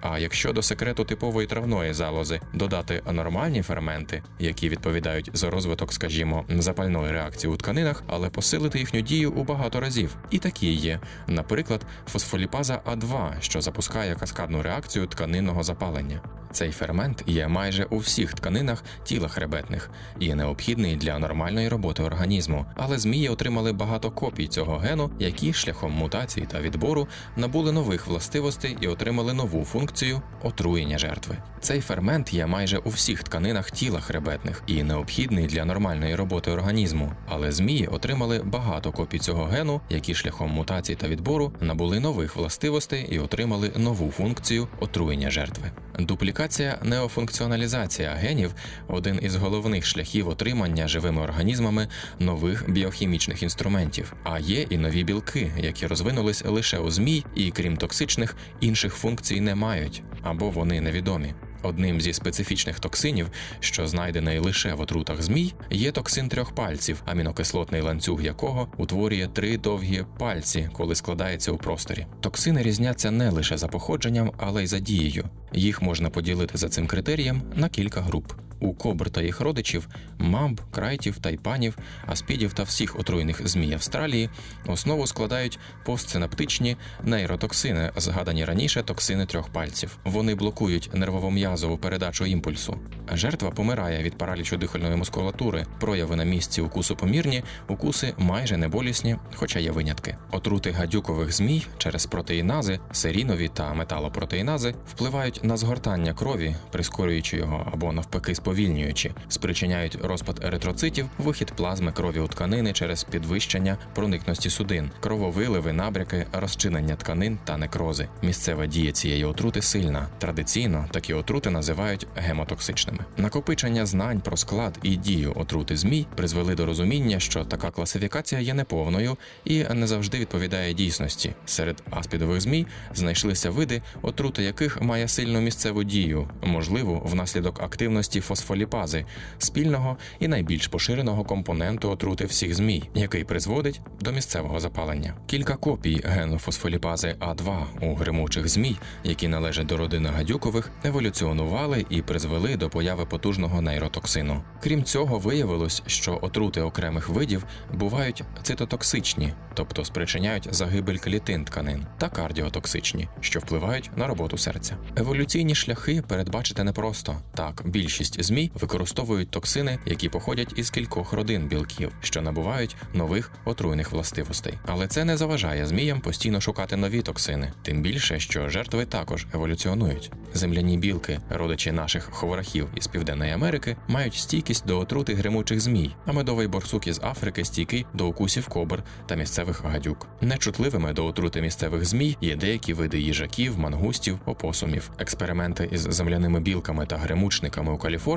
А 0.00 0.18
якщо 0.18 0.52
до 0.52 0.62
секрету 0.62 1.04
типової 1.04 1.46
травної 1.46 1.92
залози 1.92 2.40
додати 2.54 3.02
нормальні 3.12 3.62
ферменти, 3.62 4.22
які 4.38 4.68
відповідають 4.68 5.30
за 5.34 5.50
розвиток, 5.50 5.92
скажімо, 5.92 6.44
запальної 6.48 7.12
реакції 7.12 7.52
у 7.52 7.56
тканинах, 7.56 8.02
але 8.06 8.30
посилити 8.30 8.78
їхню 8.78 9.00
дію 9.00 9.32
у 9.32 9.44
багато 9.44 9.80
разів, 9.80 10.16
і 10.30 10.38
такі 10.38 10.72
є, 10.72 10.85
наприклад, 11.26 11.86
фосфоліпаза 12.12 12.80
А2, 12.86 13.40
що 13.40 13.60
запускає 13.60 14.14
каскадну 14.14 14.62
реакцію 14.62 15.06
тканинного 15.06 15.62
запалення. 15.62 16.20
Цей 16.52 16.70
фермент 16.70 17.22
є 17.26 17.48
майже 17.48 17.84
у 17.84 17.98
всіх 17.98 18.34
тканинах 18.34 18.84
тіла 19.04 19.28
хребетних 19.28 19.90
і 20.20 20.34
необхідний 20.34 20.96
для 20.96 21.18
нормальної 21.18 21.68
роботи 21.68 22.02
організму, 22.02 22.66
але 22.76 22.98
змії 22.98 23.28
отримали 23.28 23.72
багато 23.72 24.10
копій 24.10 24.46
цього 24.46 24.76
гену, 24.76 25.10
які 25.18 25.52
шляхом 25.52 25.92
мутації 25.92 26.46
та 26.46 26.60
відбору 26.60 27.08
набули 27.36 27.72
нових 27.72 28.06
властивостей 28.06 28.76
і 28.80 28.88
отримали 28.88 29.32
нову 29.32 29.64
функцію 29.64 30.22
отруєння 30.42 30.98
жертви. 30.98 31.36
Цей 31.60 31.80
фермент 31.80 32.34
є 32.34 32.46
майже 32.46 32.78
у 32.78 32.88
всіх 32.88 33.22
тканинах 33.22 33.70
тіла 33.70 34.00
хребетних 34.00 34.62
і 34.66 34.82
необхідний 34.82 35.46
для 35.46 35.64
нормальної 35.64 36.14
роботи 36.14 36.50
організму, 36.50 37.12
але 37.28 37.52
змії 37.52 37.86
отримали 37.86 38.40
багато 38.44 38.92
копій 38.92 39.18
цього 39.18 39.44
гену, 39.44 39.80
які 39.90 40.14
шляхом 40.14 40.50
мутації 40.50 40.96
та 40.96 41.08
відбору 41.08 41.52
набули 41.60 42.00
нових 42.00 42.36
властивостей 42.36 43.06
і 43.10 43.18
отримали 43.18 43.72
нову 43.76 44.10
функцію 44.10 44.68
отруєння 44.80 45.30
жертви. 45.30 45.70
Дуплікація 45.98 46.35
неофункціоналізація 46.82 48.10
генів 48.10 48.54
один 48.88 49.18
із 49.22 49.36
головних 49.36 49.86
шляхів 49.86 50.28
отримання 50.28 50.88
живими 50.88 51.22
організмами 51.22 51.88
нових 52.18 52.70
біохімічних 52.70 53.42
інструментів. 53.42 54.12
А 54.24 54.38
є 54.38 54.62
і 54.62 54.78
нові 54.78 55.04
білки, 55.04 55.52
які 55.58 55.86
розвинулись 55.86 56.44
лише 56.44 56.78
у 56.78 56.90
змій, 56.90 57.24
і 57.34 57.50
крім 57.50 57.76
токсичних, 57.76 58.36
інших 58.60 58.94
функцій 58.94 59.40
не 59.40 59.54
мають 59.54 60.02
або 60.22 60.50
вони 60.50 60.80
невідомі. 60.80 61.34
Одним 61.66 62.00
зі 62.00 62.12
специфічних 62.12 62.80
токсинів, 62.80 63.30
що 63.60 63.86
знайдений 63.86 64.38
лише 64.38 64.74
в 64.74 64.80
отрутах 64.80 65.22
змій, 65.22 65.54
є 65.70 65.92
токсин 65.92 66.28
трьох 66.28 66.54
пальців, 66.54 67.02
амінокислотний 67.06 67.80
ланцюг 67.80 68.22
якого 68.22 68.68
утворює 68.76 69.28
три 69.32 69.58
довгі 69.58 70.04
пальці, 70.18 70.70
коли 70.72 70.94
складається 70.94 71.52
у 71.52 71.56
просторі. 71.56 72.06
Токсини 72.20 72.62
різняться 72.62 73.10
не 73.10 73.30
лише 73.30 73.58
за 73.58 73.68
походженням, 73.68 74.32
але 74.38 74.64
й 74.64 74.66
за 74.66 74.78
дією. 74.78 75.24
Їх 75.52 75.82
можна 75.82 76.10
поділити 76.10 76.58
за 76.58 76.68
цим 76.68 76.86
критерієм 76.86 77.42
на 77.54 77.68
кілька 77.68 78.00
груп. 78.00 78.32
У 78.60 78.74
кобр 78.74 79.10
та 79.10 79.22
їх 79.22 79.40
родичів, 79.40 79.88
мамб, 80.18 80.60
крайтів, 80.70 81.18
тайпанів, 81.18 81.78
аспідів 82.06 82.52
та 82.52 82.62
всіх 82.62 82.98
отруйних 82.98 83.48
змій 83.48 83.72
Австралії 83.72 84.30
основу 84.66 85.06
складають 85.06 85.58
постсинаптичні 85.84 86.76
нейротоксини, 87.02 87.92
згадані 87.96 88.44
раніше 88.44 88.82
токсини 88.82 89.26
трьох 89.26 89.48
пальців. 89.48 89.98
Вони 90.04 90.34
блокують 90.34 90.90
нервово-м'язову 90.94 91.78
передачу 91.78 92.26
імпульсу. 92.26 92.78
Жертва 93.12 93.50
помирає 93.50 94.02
від 94.02 94.18
паралічу 94.18 94.56
дихальної 94.56 94.96
мускулатури, 94.96 95.66
прояви 95.80 96.16
на 96.16 96.24
місці 96.24 96.60
укусу 96.60 96.96
помірні, 96.96 97.42
укуси 97.68 98.14
майже 98.18 98.56
не 98.56 98.68
болісні, 98.68 99.16
хоча 99.34 99.58
є 99.58 99.70
винятки. 99.70 100.16
Отрути 100.30 100.70
гадюкових 100.70 101.32
змій 101.32 101.66
через 101.78 102.06
протеїнази, 102.06 102.80
серінові 102.92 103.50
та 103.54 103.74
металопротеїнази 103.74 104.74
впливають 104.86 105.40
на 105.44 105.56
згортання 105.56 106.14
крові, 106.14 106.56
прискорюючи 106.70 107.36
його 107.36 107.70
або 107.72 107.92
навпаки 107.92 108.34
сповільнюючи, 108.46 109.10
спричиняють 109.28 109.98
розпад 110.02 110.40
еритроцитів, 110.44 111.08
вихід 111.18 111.52
плазми 111.56 111.92
крові 111.92 112.20
у 112.20 112.28
тканини 112.28 112.72
через 112.72 113.04
підвищення 113.04 113.78
проникності 113.94 114.50
судин, 114.50 114.90
крововиливи, 115.00 115.72
набряки, 115.72 116.26
розчинення 116.32 116.96
тканин 116.96 117.38
та 117.44 117.56
некрози. 117.56 118.08
Місцева 118.22 118.66
дія 118.66 118.92
цієї 118.92 119.24
отрути 119.24 119.62
сильна. 119.62 120.08
Традиційно 120.18 120.86
такі 120.90 121.14
отрути 121.14 121.50
називають 121.50 122.06
гемотоксичними. 122.16 122.98
Накопичення 123.16 123.86
знань 123.86 124.20
про 124.20 124.36
склад 124.36 124.78
і 124.82 124.96
дію 124.96 125.32
отрути 125.36 125.76
змій 125.76 126.06
призвели 126.16 126.54
до 126.54 126.66
розуміння, 126.66 127.20
що 127.20 127.44
така 127.44 127.70
класифікація 127.70 128.40
є 128.40 128.54
неповною 128.54 129.16
і 129.44 129.64
не 129.74 129.86
завжди 129.86 130.18
відповідає 130.18 130.74
дійсності. 130.74 131.34
Серед 131.46 131.82
аспідових 131.90 132.40
змій 132.40 132.66
знайшлися 132.94 133.50
види, 133.50 133.82
отрути 134.02 134.42
яких 134.42 134.82
має 134.82 135.08
сильну 135.08 135.40
місцеву 135.40 135.84
дію, 135.84 136.28
можливо, 136.42 137.02
внаслідок 137.04 137.60
активності 137.60 138.20
фосфоліпази, 138.36 139.04
спільного 139.38 139.96
і 140.20 140.28
найбільш 140.28 140.66
поширеного 140.66 141.24
компоненту 141.24 141.90
отрути 141.90 142.24
всіх 142.24 142.54
змій, 142.54 142.82
який 142.94 143.24
призводить 143.24 143.80
до 144.00 144.12
місцевого 144.12 144.60
запалення. 144.60 145.14
Кілька 145.26 145.56
копій 145.56 146.00
гену 146.04 146.38
фосфоліпази 146.38 147.16
А2 147.20 147.64
у 147.80 147.94
гримучих 147.94 148.48
змій, 148.48 148.76
які 149.04 149.28
належать 149.28 149.66
до 149.66 149.76
родини 149.76 150.08
гадюкових, 150.08 150.70
еволюціонували 150.84 151.86
і 151.90 152.02
призвели 152.02 152.56
до 152.56 152.70
появи 152.70 153.06
потужного 153.06 153.60
нейротоксину. 153.60 154.42
Крім 154.62 154.84
цього, 154.84 155.18
виявилось, 155.18 155.82
що 155.86 156.18
отрути 156.22 156.60
окремих 156.60 157.08
видів 157.08 157.44
бувають 157.74 158.24
цитотоксичні, 158.42 159.32
тобто 159.54 159.84
спричиняють 159.84 160.48
загибель 160.50 160.96
клітин 160.96 161.44
тканин, 161.44 161.86
та 161.98 162.08
кардіотоксичні, 162.08 163.08
що 163.20 163.40
впливають 163.40 163.90
на 163.96 164.06
роботу 164.06 164.38
серця. 164.38 164.76
Еволюційні 164.96 165.54
шляхи 165.54 166.02
передбачити 166.08 166.64
непросто 166.64 167.16
так. 167.34 167.62
Більшість 167.64 168.22
змій 168.26 168.50
використовують 168.54 169.30
токсини, 169.30 169.78
які 169.86 170.08
походять 170.08 170.52
із 170.56 170.70
кількох 170.70 171.12
родин 171.12 171.46
білків, 171.48 171.92
що 172.00 172.22
набувають 172.22 172.76
нових 172.94 173.30
отруйних 173.44 173.92
властивостей. 173.92 174.54
Але 174.66 174.86
це 174.86 175.04
не 175.04 175.16
заважає 175.16 175.66
зміям 175.66 176.00
постійно 176.00 176.40
шукати 176.40 176.76
нові 176.76 177.02
токсини, 177.02 177.52
тим 177.62 177.82
більше, 177.82 178.20
що 178.20 178.48
жертви 178.48 178.84
також 178.84 179.26
еволюціонують. 179.34 180.10
Земляні 180.34 180.78
білки, 180.78 181.18
родичі 181.30 181.72
наших 181.72 182.04
ховорахів 182.04 182.68
із 182.76 182.86
Південної 182.86 183.32
Америки, 183.32 183.76
мають 183.88 184.14
стійкість 184.14 184.66
до 184.66 184.78
отрути 184.78 185.14
гримучих 185.14 185.60
змій, 185.60 185.94
а 186.06 186.12
медовий 186.12 186.46
борсук 186.46 186.86
із 186.86 187.00
Африки 187.02 187.44
стійкий 187.44 187.86
до 187.94 188.06
укусів 188.06 188.48
кобр 188.48 188.82
та 189.06 189.14
місцевих 189.14 189.64
гадюк. 189.64 190.06
Нечутливими 190.20 190.92
до 190.92 191.06
отрути 191.06 191.40
місцевих 191.40 191.84
змій 191.84 192.16
є 192.20 192.36
деякі 192.36 192.72
види 192.72 193.00
їжаків, 193.00 193.58
мангустів, 193.58 194.18
опосумів. 194.26 194.90
Експерименти 194.98 195.68
із 195.72 195.80
земляними 195.80 196.40
білками 196.40 196.86
та 196.86 196.96
гримучниками 196.96 197.72
у 197.72 197.78
Каліфорнії, 197.78 198.15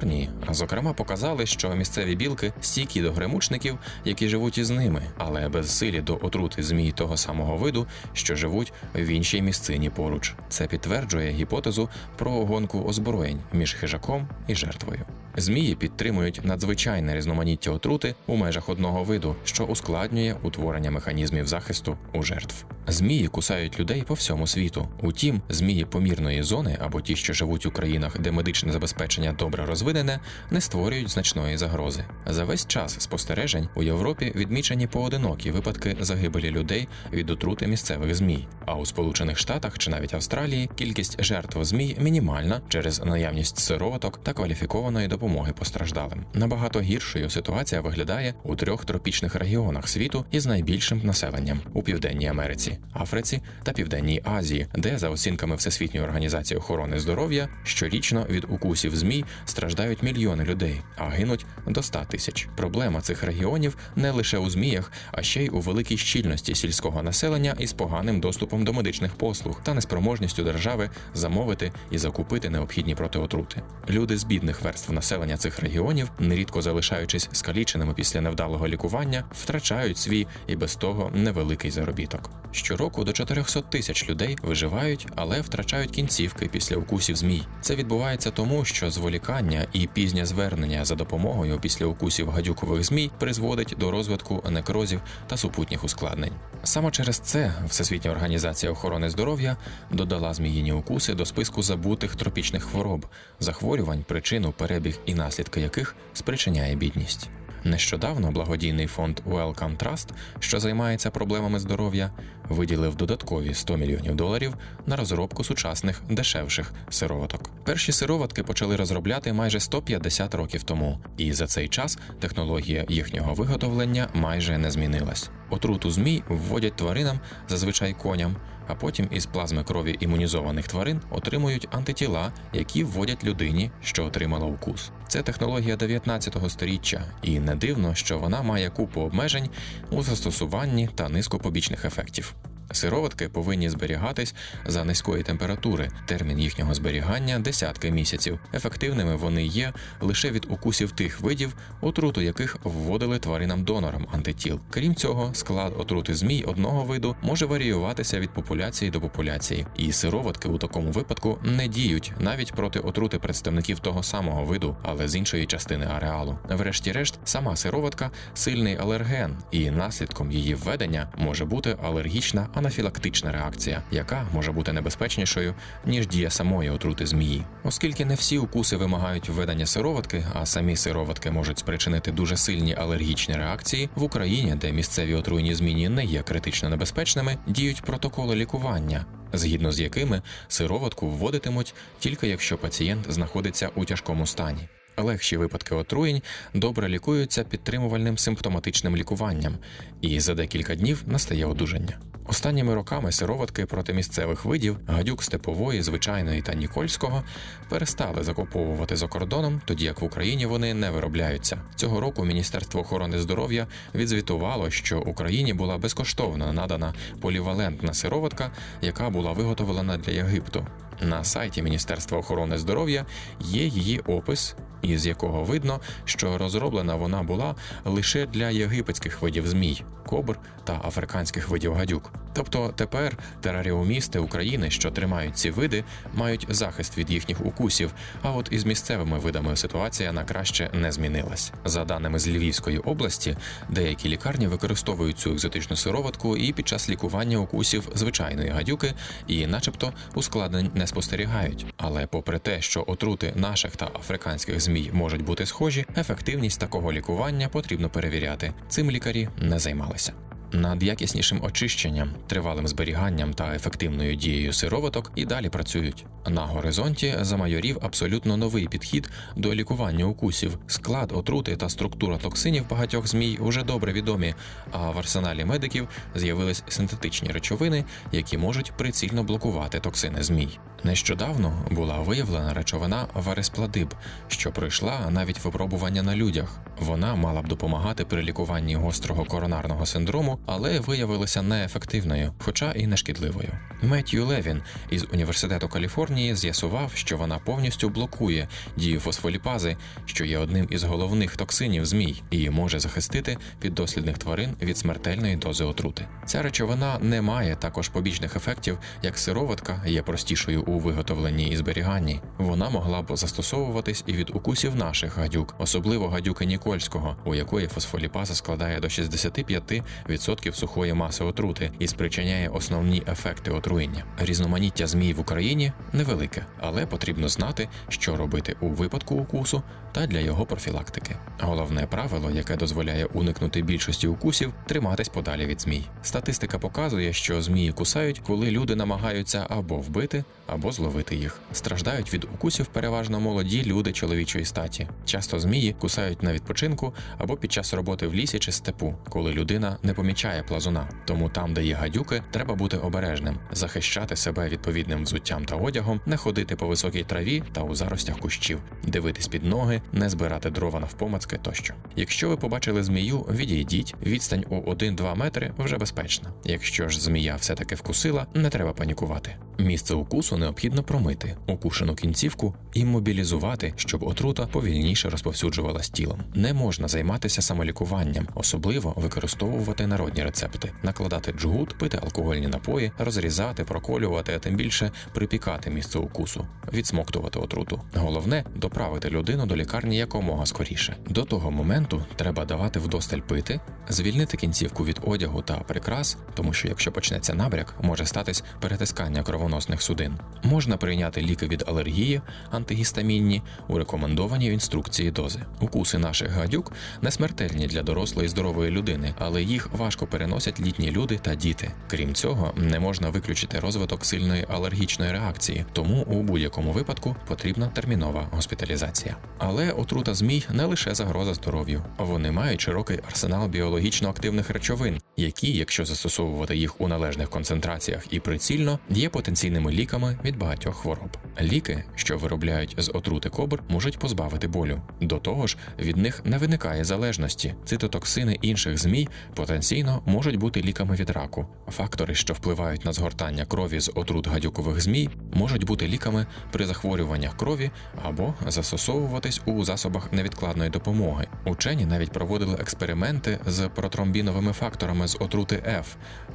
зокрема, 0.51 0.93
показали, 0.93 1.45
що 1.45 1.75
місцеві 1.75 2.15
білки 2.15 2.53
стійкі 2.61 3.01
до 3.01 3.11
гримучників, 3.11 3.77
які 4.05 4.29
живуть 4.29 4.57
із 4.57 4.69
ними, 4.69 5.01
але 5.17 5.49
безсилі 5.49 6.01
до 6.01 6.19
отрути 6.21 6.63
змій 6.63 6.91
того 6.91 7.17
самого 7.17 7.57
виду, 7.57 7.87
що 8.13 8.35
живуть 8.35 8.73
в 8.95 9.07
іншій 9.07 9.41
місцині 9.41 9.89
поруч. 9.89 10.33
Це 10.49 10.67
підтверджує 10.67 11.31
гіпотезу 11.31 11.89
про 12.17 12.31
гонку 12.31 12.83
озброєнь 12.83 13.39
між 13.53 13.73
хижаком 13.73 14.27
і 14.47 14.55
жертвою. 14.55 15.05
Змії 15.35 15.75
підтримують 15.75 16.41
надзвичайне 16.43 17.15
різноманіття 17.15 17.71
отрути 17.71 18.15
у 18.27 18.35
межах 18.35 18.69
одного 18.69 19.03
виду, 19.03 19.35
що 19.43 19.63
ускладнює 19.63 20.35
утворення 20.43 20.91
механізмів 20.91 21.47
захисту 21.47 21.97
у 22.13 22.23
жертв. 22.23 22.65
Змії 22.91 23.27
кусають 23.27 23.79
людей 23.79 24.03
по 24.07 24.13
всьому 24.13 24.47
світу. 24.47 24.87
Утім, 25.01 25.41
змії 25.49 25.85
помірної 25.85 26.43
зони 26.43 26.77
або 26.81 27.01
ті, 27.01 27.15
що 27.15 27.33
живуть 27.33 27.65
у 27.65 27.71
країнах, 27.71 28.19
де 28.19 28.31
медичне 28.31 28.71
забезпечення 28.71 29.35
добре 29.39 29.65
розвинене, 29.65 30.19
не 30.51 30.61
створюють 30.61 31.09
значної 31.09 31.57
загрози. 31.57 32.03
За 32.25 32.45
весь 32.45 32.67
час 32.67 32.99
спостережень 32.99 33.69
у 33.75 33.83
Європі 33.83 34.33
відмічені 34.35 34.87
поодинокі 34.87 35.51
випадки 35.51 35.97
загибелі 35.99 36.51
людей 36.51 36.87
від 37.13 37.29
отрути 37.29 37.67
місцевих 37.67 38.15
змій. 38.15 38.47
А 38.65 38.75
у 38.75 38.85
Сполучених 38.85 39.37
Штатах 39.37 39.77
чи 39.77 39.91
навіть 39.91 40.13
Австралії 40.13 40.69
кількість 40.75 41.23
жертв 41.23 41.63
змій 41.63 41.97
мінімальна 41.99 42.61
через 42.69 43.05
наявність 43.05 43.57
сироваток 43.57 44.23
та 44.23 44.33
кваліфікованої 44.33 45.07
допомоги 45.07 45.53
постраждалим. 45.53 46.25
Набагато 46.33 46.81
гіршою 46.81 47.29
ситуація 47.29 47.81
виглядає 47.81 48.33
у 48.43 48.55
трьох 48.55 48.85
тропічних 48.85 49.35
регіонах 49.35 49.87
світу 49.87 50.25
із 50.31 50.45
найбільшим 50.45 51.01
населенням 51.03 51.59
у 51.73 51.83
Південній 51.83 52.27
Америці, 52.27 52.78
Африці 52.93 53.41
та 53.63 53.71
Південній 53.71 54.21
Азії, 54.23 54.67
де 54.73 54.97
за 54.97 55.09
оцінками 55.09 55.55
Всесвітньої 55.55 56.05
організації 56.05 56.57
охорони 56.57 56.99
здоров'я 56.99 57.49
щорічно 57.63 58.25
від 58.29 58.45
укусів 58.49 58.95
змій 58.95 59.25
страждають 59.45 60.03
мільйони 60.03 60.43
людей, 60.43 60.81
а 60.97 61.05
гинуть 61.05 61.45
до 61.67 61.83
100 61.83 61.99
тисяч. 62.09 62.47
Проблема 62.57 63.01
цих 63.01 63.23
регіонів 63.23 63.77
не 63.95 64.11
лише 64.11 64.37
у 64.37 64.49
зміях, 64.49 64.91
а 65.11 65.21
ще 65.21 65.43
й 65.43 65.49
у 65.49 65.59
великій 65.59 65.97
щільності 65.97 66.55
сільського 66.55 67.03
населення 67.03 67.55
із 67.59 67.73
поганим 67.73 68.19
доступом 68.19 68.63
до 68.63 68.73
медичних 68.73 69.15
послуг 69.15 69.61
та 69.63 69.73
неспроможністю 69.73 70.43
держави 70.43 70.89
замовити 71.13 71.71
і 71.91 71.97
закупити 71.97 72.49
необхідні 72.49 72.95
протиотрути. 72.95 73.61
Люди 73.89 74.17
з 74.17 74.23
бідних 74.23 74.61
верств 74.61 74.91
населення 74.91 75.37
цих 75.37 75.59
регіонів, 75.59 76.11
нерідко 76.19 76.61
залишаючись 76.61 77.29
скаліченими 77.31 77.93
після 77.93 78.21
невдалого 78.21 78.67
лікування, 78.67 79.23
втрачають 79.31 79.97
свій 79.97 80.27
і 80.47 80.55
без 80.55 80.75
того 80.75 81.11
невеликий 81.13 81.71
заробіток. 81.71 82.29
Щороку 82.59 83.03
до 83.03 83.13
400 83.13 83.61
тисяч 83.61 84.09
людей 84.09 84.37
виживають, 84.41 85.07
але 85.15 85.41
втрачають 85.41 85.91
кінцівки 85.91 86.45
після 86.45 86.75
укусів 86.75 87.15
змій. 87.15 87.41
Це 87.61 87.75
відбувається 87.75 88.31
тому, 88.31 88.65
що 88.65 88.91
зволікання 88.91 89.67
і 89.73 89.87
пізнє 89.87 90.25
звернення 90.25 90.85
за 90.85 90.95
допомогою 90.95 91.59
після 91.59 91.85
укусів 91.85 92.29
гадюкових 92.29 92.83
змій 92.83 93.11
призводить 93.19 93.75
до 93.79 93.91
розвитку 93.91 94.43
некрозів 94.49 95.01
та 95.27 95.37
супутніх 95.37 95.83
ускладнень. 95.83 96.33
Саме 96.63 96.91
через 96.91 97.19
це 97.19 97.53
Всесвітня 97.67 98.11
організація 98.11 98.71
охорони 98.71 99.09
здоров'я 99.09 99.57
додала 99.91 100.33
зміїні 100.33 100.73
укуси 100.73 101.13
до 101.13 101.25
списку 101.25 101.63
забутих 101.63 102.15
тропічних 102.15 102.63
хвороб, 102.63 103.05
захворювань, 103.39 104.03
причину, 104.07 104.51
перебіг 104.51 104.99
і 105.05 105.13
наслідки 105.13 105.61
яких 105.61 105.95
спричиняє 106.13 106.75
бідність. 106.75 107.29
Нещодавно 107.63 108.31
благодійний 108.31 108.87
фонд 108.87 109.19
Wellcome 109.29 109.77
Trust, 109.77 110.07
що 110.39 110.59
займається 110.59 111.11
проблемами 111.11 111.59
здоров'я, 111.59 112.11
виділив 112.49 112.95
додаткові 112.95 113.53
100 113.53 113.77
мільйонів 113.77 114.15
доларів 114.15 114.53
на 114.85 114.95
розробку 114.95 115.43
сучасних 115.43 116.01
дешевших 116.09 116.73
сироваток. 116.89 117.49
Перші 117.65 117.91
сироватки 117.91 118.43
почали 118.43 118.75
розробляти 118.75 119.33
майже 119.33 119.59
150 119.59 120.35
років 120.35 120.63
тому, 120.63 120.99
і 121.17 121.33
за 121.33 121.47
цей 121.47 121.67
час 121.67 121.97
технологія 122.19 122.85
їхнього 122.89 123.33
виготовлення 123.33 124.07
майже 124.13 124.57
не 124.57 124.71
змінилась. 124.71 125.29
Отруту 125.49 125.91
змій 125.91 126.23
вводять 126.29 126.75
тваринам, 126.75 127.19
зазвичай 127.49 127.93
коням, 127.93 128.35
а 128.69 128.75
потім 128.75 129.07
із 129.11 129.25
плазми 129.25 129.63
крові 129.63 129.95
імунізованих 129.99 130.67
тварин 130.67 131.01
отримують 131.09 131.67
антитіла, 131.71 132.33
які 132.53 132.83
вводять 132.83 133.23
людині, 133.23 133.71
що 133.81 134.05
отримала 134.05 134.45
укус. 134.45 134.91
Це 135.07 135.21
технологія 135.21 135.75
19 135.75 136.37
століття, 136.47 137.03
і 137.21 137.39
не 137.39 137.55
дивно, 137.55 137.95
що 137.95 138.19
вона 138.19 138.41
має 138.41 138.69
купу 138.69 139.01
обмежень 139.01 139.49
у 139.91 140.01
застосуванні 140.01 140.89
та 140.95 141.09
низку 141.09 141.39
побічних 141.39 141.85
ефектів. 141.85 142.35
Сироватки 142.71 143.29
повинні 143.29 143.69
зберігатись 143.69 144.35
за 144.65 144.83
низької 144.83 145.23
температури. 145.23 145.89
Термін 146.05 146.39
їхнього 146.39 146.73
зберігання 146.73 147.39
десятки 147.39 147.91
місяців. 147.91 148.39
Ефективними 148.53 149.15
вони 149.15 149.45
є 149.45 149.73
лише 150.01 150.31
від 150.31 150.45
укусів 150.49 150.91
тих 150.91 151.21
видів, 151.21 151.55
отруту 151.81 152.21
яких 152.21 152.57
вводили 152.63 153.19
тваринам 153.19 153.63
донорам 153.63 154.07
антитіл. 154.11 154.59
Крім 154.69 154.95
цього, 154.95 155.33
склад 155.33 155.73
отрути 155.77 156.15
змій 156.15 156.43
одного 156.43 156.83
виду 156.83 157.15
може 157.21 157.45
варіюватися 157.45 158.19
від 158.19 158.29
популяції 158.29 158.91
до 158.91 159.01
популяції, 159.01 159.65
і 159.77 159.91
сироватки 159.91 160.49
у 160.49 160.57
такому 160.57 160.91
випадку 160.91 161.39
не 161.43 161.67
діють 161.67 162.13
навіть 162.19 162.53
проти 162.53 162.79
отрути 162.79 163.19
представників 163.19 163.79
того 163.79 164.03
самого 164.03 164.45
виду, 164.45 164.77
але 164.83 165.07
з 165.07 165.15
іншої 165.15 165.45
частини 165.45 165.85
ареалу. 165.85 166.39
Врешті-решт, 166.49 167.19
сама 167.23 167.55
сироватка 167.55 168.11
сильний 168.33 168.77
алерген, 168.77 169.37
і 169.51 169.71
наслідком 169.71 170.31
її 170.31 170.55
введення 170.55 171.11
може 171.17 171.45
бути 171.45 171.77
алергічна 171.83 172.47
анафілактична 172.59 173.31
реакція, 173.31 173.83
яка 173.91 174.27
може 174.33 174.51
бути 174.51 174.73
небезпечнішою 174.73 175.55
ніж 175.85 176.07
дія 176.07 176.29
самої 176.29 176.69
отрути 176.69 177.05
змії, 177.05 177.43
оскільки 177.63 178.05
не 178.05 178.15
всі 178.15 178.37
укуси 178.37 178.77
вимагають 178.77 179.29
введення 179.29 179.65
сироватки, 179.65 180.25
а 180.33 180.45
самі 180.45 180.75
сироватки 180.75 181.31
можуть 181.31 181.59
спричинити 181.59 182.11
дуже 182.11 182.37
сильні 182.37 182.75
алергічні 182.75 183.35
реакції 183.35 183.89
в 183.95 184.03
Україні, 184.03 184.55
де 184.55 184.71
місцеві 184.71 185.15
отруйні 185.15 185.55
зміні 185.55 185.89
не 185.89 186.05
є 186.05 186.21
критично 186.21 186.69
небезпечними, 186.69 187.37
діють 187.47 187.81
протоколи 187.81 188.35
лікування. 188.35 189.05
Згідно 189.33 189.71
з 189.71 189.79
якими 189.79 190.21
сироватку 190.47 191.07
вводитимуть 191.07 191.73
тільки 191.99 192.27
якщо 192.27 192.57
пацієнт 192.57 193.11
знаходиться 193.11 193.69
у 193.75 193.85
тяжкому 193.85 194.25
стані. 194.25 194.69
Легші 194.97 195.37
випадки 195.37 195.75
отруєнь 195.75 196.21
добре 196.53 196.89
лікуються 196.89 197.43
підтримувальним 197.43 198.17
симптоматичним 198.17 198.95
лікуванням, 198.95 199.57
і 200.01 200.19
за 200.19 200.33
декілька 200.33 200.75
днів 200.75 201.03
настає 201.07 201.45
одужання. 201.45 201.99
Останніми 202.29 202.75
роками 202.75 203.11
сироватки 203.11 203.65
проти 203.65 203.93
місцевих 203.93 204.45
видів 204.45 204.77
гадюк 204.87 205.23
степової, 205.23 205.81
звичайної 205.81 206.41
та 206.41 206.53
нікольського 206.53 207.23
перестали 207.69 208.23
закуповувати 208.23 208.95
за 208.95 209.07
кордоном, 209.07 209.61
тоді 209.65 209.85
як 209.85 210.01
в 210.01 210.03
Україні 210.03 210.45
вони 210.45 210.73
не 210.73 210.89
виробляються. 210.89 211.61
Цього 211.75 211.99
року 211.99 212.25
Міністерство 212.25 212.81
охорони 212.81 213.19
здоров'я 213.19 213.67
відзвітувало, 213.95 214.69
що 214.69 214.99
Україні 214.99 215.53
була 215.53 215.77
безкоштовно 215.77 216.53
надана 216.53 216.93
полівалентна 217.21 217.93
сироватка, 217.93 218.51
яка 218.81 219.09
була 219.09 219.31
виготовлена 219.31 219.97
для 219.97 220.11
Єгипту. 220.11 220.67
На 221.01 221.23
сайті 221.23 221.61
Міністерства 221.61 222.17
охорони 222.17 222.57
здоров'я 222.57 223.05
є 223.39 223.65
її 223.65 223.99
опис, 223.99 224.55
із 224.81 225.07
якого 225.07 225.43
видно, 225.43 225.79
що 226.05 226.37
розроблена 226.37 226.95
вона 226.95 227.23
була 227.23 227.55
лише 227.85 228.25
для 228.25 228.49
єгипетських 228.49 229.21
видів 229.21 229.47
змій, 229.47 229.83
кобр 230.05 230.39
та 230.63 230.81
африканських 230.85 231.49
видів 231.49 231.73
гадюк. 231.73 232.11
Тобто 232.39 232.73
тепер 232.75 233.17
тераріумісти 233.41 234.19
України, 234.19 234.69
що 234.69 234.91
тримають 234.91 235.37
ці 235.37 235.51
види, 235.51 235.83
мають 236.13 236.45
захист 236.49 236.97
від 236.97 237.11
їхніх 237.11 237.45
укусів. 237.45 237.93
А 238.21 238.31
от 238.31 238.47
із 238.51 238.65
місцевими 238.65 239.19
видами 239.19 239.55
ситуація 239.55 240.13
на 240.13 240.23
краще 240.23 240.69
не 240.73 240.91
змінилась. 240.91 241.51
За 241.65 241.85
даними 241.85 242.19
з 242.19 242.27
Львівської 242.27 242.77
області, 242.77 243.37
деякі 243.69 244.09
лікарні 244.09 244.47
використовують 244.47 245.17
цю 245.17 245.31
екзотичну 245.31 245.75
сироватку 245.75 246.37
і 246.37 246.53
під 246.53 246.67
час 246.67 246.89
лікування 246.89 247.37
укусів 247.37 247.89
звичайної 247.95 248.49
гадюки, 248.49 248.93
і, 249.27 249.47
начебто, 249.47 249.93
ускладнень 250.15 250.71
не 250.75 250.87
спостерігають. 250.87 251.65
Але, 251.77 252.07
попри 252.07 252.39
те, 252.39 252.61
що 252.61 252.83
отрути 252.87 253.33
наших 253.35 253.75
та 253.75 253.85
африканських 253.85 254.59
змій 254.61 254.89
можуть 254.93 255.23
бути 255.23 255.45
схожі, 255.45 255.85
ефективність 255.97 256.59
такого 256.59 256.93
лікування 256.93 257.49
потрібно 257.49 257.89
перевіряти. 257.89 258.53
Цим 258.69 258.91
лікарі 258.91 259.29
не 259.37 259.59
займалися. 259.59 260.13
Над 260.51 260.83
якіснішим 260.83 261.43
очищенням, 261.43 262.11
тривалим 262.27 262.67
зберіганням 262.67 263.33
та 263.33 263.55
ефективною 263.55 264.15
дією 264.15 264.53
сироваток 264.53 265.11
і 265.15 265.25
далі 265.25 265.49
працюють. 265.49 266.05
На 266.27 266.41
горизонті 266.41 267.15
замайорів 267.21 267.77
абсолютно 267.81 268.37
новий 268.37 268.67
підхід 268.67 269.09
до 269.35 269.53
лікування 269.53 270.05
укусів. 270.05 270.59
Склад 270.67 271.11
отрути 271.15 271.55
та 271.55 271.69
структура 271.69 272.17
токсинів 272.17 272.69
багатьох 272.69 273.07
змій 273.07 273.37
вже 273.41 273.63
добре 273.63 273.93
відомі. 273.93 274.35
А 274.71 274.91
в 274.91 274.97
арсеналі 274.97 275.45
медиків 275.45 275.87
з'явились 276.15 276.63
синтетичні 276.67 277.29
речовини, 277.29 277.85
які 278.11 278.37
можуть 278.37 278.71
прицільно 278.71 279.23
блокувати 279.23 279.79
токсини 279.79 280.23
змій. 280.23 280.59
Нещодавно 280.83 281.65
була 281.71 281.99
виявлена 281.99 282.53
речовина 282.53 283.07
вареспладиб, 283.13 283.93
що 284.27 284.51
пройшла 284.51 285.09
навіть 285.09 285.45
випробування 285.45 286.03
на 286.03 286.15
людях. 286.15 286.59
Вона 286.79 287.15
мала 287.15 287.41
б 287.41 287.47
допомагати 287.47 288.05
при 288.05 288.23
лікуванні 288.23 288.75
гострого 288.75 289.25
коронарного 289.25 289.85
синдрому, 289.85 290.38
але 290.45 290.79
виявилася 290.79 291.41
неефективною, 291.41 292.33
хоча 292.39 292.71
і 292.71 292.87
нешкідливою. 292.87 293.49
Меттью 293.81 294.25
Левін 294.25 294.61
із 294.89 295.05
університету 295.13 295.67
Каліфорнії 295.67 296.35
з'ясував, 296.35 296.91
що 296.95 297.17
вона 297.17 297.39
повністю 297.39 297.89
блокує 297.89 298.47
дію 298.77 298.99
фосфоліпази, 298.99 299.77
що 300.05 300.25
є 300.25 300.37
одним 300.37 300.67
із 300.69 300.83
головних 300.83 301.35
токсинів 301.35 301.85
змій, 301.85 302.23
і 302.31 302.49
може 302.49 302.79
захистити 302.79 303.37
піддослідних 303.59 304.17
тварин 304.17 304.55
від 304.61 304.77
смертельної 304.77 305.35
дози 305.35 305.63
отрути. 305.63 306.07
Ця 306.25 306.41
речовина 306.41 306.99
не 307.01 307.21
має 307.21 307.55
також 307.55 307.89
побічних 307.89 308.35
ефектів, 308.35 308.77
як 309.03 309.17
сироватка 309.17 309.83
є 309.87 310.01
простішою 310.01 310.61
у 310.61 310.79
виготовленні 310.79 311.47
і 311.47 311.57
зберіганні. 311.57 312.21
Вона 312.37 312.69
могла 312.69 313.01
б 313.01 313.17
застосовуватись 313.17 314.03
і 314.07 314.13
від 314.13 314.29
укусів 314.33 314.75
наших 314.75 315.17
гадюк, 315.17 315.55
особливо 315.57 316.09
гадюки 316.09 316.45
Нікольського, 316.45 317.17
у 317.25 317.35
якої 317.35 317.67
фосфоліпаза 317.67 318.35
складає 318.35 318.79
до 318.79 318.87
65% 318.87 319.83
10% 320.29 320.53
сухої 320.53 320.93
маси 320.93 321.23
отрути 321.23 321.71
і 321.79 321.87
спричиняє 321.87 322.49
основні 322.49 323.03
ефекти 323.07 323.51
отруєння. 323.51 324.03
Різноманіття 324.19 324.87
змій 324.87 325.13
в 325.13 325.19
Україні 325.19 325.71
невелике, 325.93 326.45
але 326.59 326.85
потрібно 326.85 327.29
знати, 327.29 327.69
що 327.89 328.17
робити 328.17 328.55
у 328.59 328.67
випадку 328.67 329.15
укусу 329.15 329.63
та 329.91 330.07
для 330.07 330.19
його 330.19 330.45
профілактики. 330.45 331.15
Головне 331.39 331.87
правило, 331.87 332.31
яке 332.31 332.55
дозволяє 332.55 333.05
уникнути 333.05 333.61
більшості 333.61 334.07
укусів, 334.07 334.53
триматись 334.67 335.09
подалі 335.09 335.45
від 335.45 335.61
змій. 335.61 335.83
Статистика 336.01 336.59
показує, 336.59 337.13
що 337.13 337.41
змії 337.41 337.71
кусають, 337.71 338.19
коли 338.19 338.51
люди 338.51 338.75
намагаються 338.75 339.47
або 339.49 339.77
вбити, 339.77 340.23
або 340.53 340.71
зловити 340.71 341.15
їх. 341.15 341.39
Страждають 341.51 342.13
від 342.13 342.23
укусів 342.23 342.65
переважно 342.65 343.19
молоді 343.19 343.63
люди 343.65 343.91
чоловічої 343.91 344.45
статі. 344.45 344.87
Часто 345.05 345.39
змії 345.39 345.75
кусають 345.79 346.23
на 346.23 346.33
відпочинку 346.33 346.93
або 347.17 347.37
під 347.37 347.51
час 347.51 347.73
роботи 347.73 348.07
в 348.07 348.13
лісі 348.13 348.39
чи 348.39 348.51
степу, 348.51 348.95
коли 349.09 349.33
людина 349.33 349.77
не 349.83 349.93
помічає 349.93 350.43
плазуна. 350.43 350.89
Тому 351.05 351.29
там, 351.29 351.53
де 351.53 351.63
є 351.63 351.73
гадюки, 351.73 352.23
треба 352.31 352.55
бути 352.55 352.77
обережним, 352.77 353.39
захищати 353.51 354.15
себе 354.15 354.49
відповідним 354.49 355.03
взуттям 355.03 355.45
та 355.45 355.55
одягом, 355.55 356.01
не 356.05 356.17
ходити 356.17 356.55
по 356.55 356.67
високій 356.67 357.03
траві 357.03 357.43
та 357.51 357.61
у 357.61 357.75
заростях 357.75 358.19
кущів, 358.19 358.59
дивитись 358.83 359.27
під 359.27 359.43
ноги, 359.43 359.81
не 359.91 360.09
збирати 360.09 360.49
дрова 360.49 360.79
навпомацки 360.79 361.37
тощо. 361.37 361.73
Якщо 361.95 362.29
ви 362.29 362.37
побачили 362.37 362.83
змію, 362.83 363.19
відійдіть. 363.19 363.95
Відстань 364.03 364.45
у 364.49 364.55
1-2 364.55 365.15
метри 365.15 365.51
вже 365.57 365.77
безпечна. 365.77 366.33
Якщо 366.45 366.89
ж 366.89 367.01
змія 367.01 367.35
все-таки 367.35 367.75
вкусила, 367.75 368.27
не 368.33 368.49
треба 368.49 368.73
панікувати. 368.73 369.35
Місце 369.59 369.93
укусу 369.93 370.37
необхідно 370.39 370.83
промити, 370.83 371.37
укушену 371.47 371.95
кінцівку 371.95 372.55
іммобілізувати, 372.73 373.73
щоб 373.75 374.03
отрута 374.03 374.47
повільніше 374.47 375.09
розповсюджувалась 375.09 375.89
тілом. 375.89 376.19
Не 376.33 376.53
можна 376.53 376.87
займатися 376.87 377.41
самолікуванням, 377.41 378.27
особливо 378.35 378.93
використовувати 378.97 379.87
народні 379.87 380.23
рецепти, 380.23 380.71
накладати 380.83 381.31
джгут, 381.31 381.77
пити 381.77 381.99
алкогольні 382.03 382.47
напої, 382.47 382.91
розрізати, 382.97 383.63
проколювати, 383.63 384.33
а 384.35 384.39
тим 384.39 384.55
більше 384.55 384.91
припікати 385.13 385.69
місце 385.69 385.99
укусу, 385.99 386.47
відсмоктувати 386.73 387.39
отруту. 387.39 387.81
Головне 387.95 388.43
доправити 388.55 389.09
людину 389.09 389.45
до 389.45 389.55
лікарні 389.55 389.97
якомога 389.97 390.45
скоріше. 390.45 390.97
До 391.09 391.23
того 391.23 391.51
моменту 391.51 392.05
треба 392.15 392.45
давати 392.45 392.79
вдосталь 392.79 393.19
пити, 393.19 393.59
звільнити 393.89 394.37
кінцівку 394.37 394.85
від 394.85 394.99
одягу 395.03 395.41
та 395.41 395.53
прикрас, 395.53 396.17
тому 396.33 396.53
що 396.53 396.67
якщо 396.67 396.91
почнеться 396.91 397.33
набряк, 397.33 397.75
може 397.81 398.05
статись 398.05 398.43
перетискання 398.59 399.23
кровоносних 399.23 399.81
судин. 399.81 400.13
Можна 400.43 400.77
прийняти 400.77 401.21
ліки 401.21 401.47
від 401.47 401.63
алергії, 401.67 402.21
антигістамінні 402.51 403.41
у 403.67 403.77
рекомендованій 403.77 404.49
в 404.49 404.53
інструкції 404.53 405.11
дози. 405.11 405.39
Укуси 405.59 405.97
наших 405.97 406.31
гадюк 406.31 406.71
не 407.01 407.11
смертельні 407.11 407.67
для 407.67 407.83
дорослої 407.83 408.27
здорової 408.29 408.71
людини, 408.71 409.13
але 409.19 409.43
їх 409.43 409.69
важко 409.73 410.07
переносять 410.07 410.59
літні 410.59 410.91
люди 410.91 411.17
та 411.21 411.35
діти. 411.35 411.71
Крім 411.87 412.13
цього, 412.13 412.53
не 412.55 412.79
можна 412.79 413.09
виключити 413.09 413.59
розвиток 413.59 414.05
сильної 414.05 414.45
алергічної 414.49 415.11
реакції, 415.11 415.65
тому 415.73 416.01
у 416.01 416.23
будь-якому 416.23 416.71
випадку 416.71 417.15
потрібна 417.27 417.67
термінова 417.67 418.27
госпіталізація. 418.31 419.15
Але 419.37 419.71
отрута 419.71 420.13
змій 420.13 420.43
не 420.53 420.65
лише 420.65 420.95
загроза 420.95 421.33
здоров'ю, 421.33 421.83
вони 421.97 422.31
мають 422.31 422.61
широкий 422.61 422.99
арсенал 423.07 423.47
біологічно 423.47 424.09
активних 424.09 424.49
речовин, 424.49 425.01
які, 425.17 425.51
якщо 425.51 425.85
застосовувати 425.85 426.57
їх 426.57 426.81
у 426.81 426.87
належних 426.87 427.29
концентраціях 427.29 428.03
і 428.11 428.19
прицільно, 428.19 428.79
є 428.89 429.09
потенційними 429.09 429.71
ліками 429.71 430.18
від 430.23 430.37
багатьох 430.37 430.75
хвороб. 430.75 431.17
Ліки, 431.41 431.83
що 431.95 432.17
виробляють 432.17 432.75
з 432.77 432.91
отрути 432.93 433.29
кобр, 433.29 433.63
можуть 433.69 433.99
позбавити 433.99 434.47
болю. 434.47 434.81
До 435.01 435.17
того 435.17 435.47
ж, 435.47 435.57
від 435.79 435.97
них 435.97 436.21
не 436.25 436.37
виникає 436.37 436.83
залежності. 436.83 437.55
Цитотоксини 437.65 438.37
інших 438.41 438.77
змій 438.77 439.07
потенційно 439.35 440.03
можуть 440.05 440.35
бути 440.35 440.61
ліками 440.61 440.95
від 440.95 441.09
раку. 441.09 441.47
Фактори, 441.67 442.15
що 442.15 442.33
впливають 442.33 442.85
на 442.85 442.93
згортання 442.93 443.45
крові 443.45 443.79
з 443.79 443.91
отрут 443.95 444.27
гадюкових 444.27 444.81
змій, 444.81 445.09
можуть 445.33 445.65
бути 445.65 445.87
ліками 445.87 446.25
при 446.51 446.65
захворюваннях 446.65 447.37
крові 447.37 447.71
або 448.03 448.33
застосовуватись 448.47 449.41
у 449.45 449.63
засобах 449.63 450.13
невідкладної 450.13 450.69
допомоги. 450.69 451.27
Учені 451.45 451.85
навіть 451.85 452.11
проводили 452.11 452.53
експерименти 452.53 453.39
з 453.45 453.67
протромбіновими 453.67 454.53
факторами 454.53 455.07
з 455.07 455.15
отрути 455.19 455.55
F, 455.55 455.85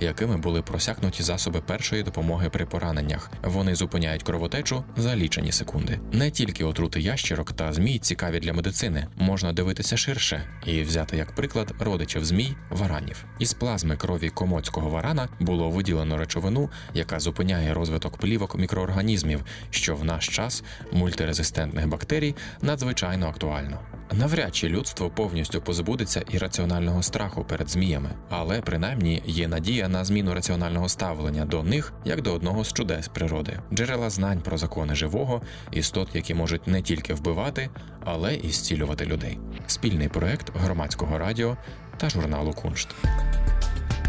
якими 0.00 0.36
були 0.36 0.62
просякнуті 0.62 1.22
засоби 1.22 1.60
першої 1.60 2.02
допомоги 2.02 2.50
при 2.50 2.66
пораненнях. 2.66 3.30
Вони 3.42 3.73
зупиняють 3.74 4.22
кровотечу 4.22 4.84
за 4.96 5.16
лічені 5.16 5.52
секунди. 5.52 6.00
Не 6.12 6.30
тільки 6.30 6.64
отрути 6.64 7.00
ящерок 7.00 7.52
та 7.52 7.72
змій 7.72 7.98
цікаві 7.98 8.40
для 8.40 8.52
медицини, 8.52 9.06
можна 9.16 9.52
дивитися 9.52 9.96
ширше 9.96 10.42
і 10.66 10.82
взяти 10.82 11.16
як 11.16 11.34
приклад 11.34 11.74
родичів 11.78 12.24
змій 12.24 12.56
варанів. 12.70 13.24
Із 13.38 13.54
плазми 13.54 13.96
крові 13.96 14.30
комоцького 14.30 14.90
варана 14.90 15.28
було 15.40 15.70
виділено 15.70 16.16
речовину, 16.16 16.70
яка 16.94 17.20
зупиняє 17.20 17.74
розвиток 17.74 18.16
плівок 18.16 18.58
мікроорганізмів, 18.58 19.44
що 19.70 19.96
в 19.96 20.04
наш 20.04 20.28
час 20.28 20.64
мультирезистентних 20.92 21.88
бактерій 21.88 22.34
надзвичайно 22.62 23.28
актуально. 23.28 23.80
Навряд 24.12 24.56
чи 24.56 24.68
людство 24.68 25.10
повністю 25.10 25.60
позбудеться 25.60 26.22
ірраціонального 26.30 27.02
страху 27.02 27.44
перед 27.44 27.70
зміями, 27.70 28.10
але 28.30 28.60
принаймні 28.60 29.22
є 29.26 29.48
надія 29.48 29.88
на 29.88 30.04
зміну 30.04 30.34
раціонального 30.34 30.88
ставлення 30.88 31.44
до 31.44 31.62
них 31.62 31.92
як 32.04 32.22
до 32.22 32.32
одного 32.32 32.64
з 32.64 32.72
чудес 32.72 33.08
природи, 33.08 33.53
джерела 33.72 34.10
знань 34.10 34.40
про 34.40 34.58
закони 34.58 34.94
живого, 34.94 35.42
істот, 35.70 36.08
які 36.14 36.34
можуть 36.34 36.66
не 36.66 36.82
тільки 36.82 37.14
вбивати, 37.14 37.70
але 38.04 38.34
і 38.34 38.50
зцілювати 38.50 39.06
людей. 39.06 39.38
Спільний 39.66 40.08
проект 40.08 40.56
громадського 40.56 41.18
радіо 41.18 41.56
та 41.96 42.08
журналу 42.08 42.52
Куншт. 42.52 42.88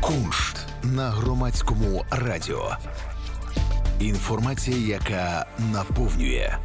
Куншт 0.02 0.58
на 0.84 1.10
громадському 1.10 2.06
радіо. 2.12 2.78
Інформація, 4.00 4.78
яка 4.78 5.46
наповнює. 5.74 6.58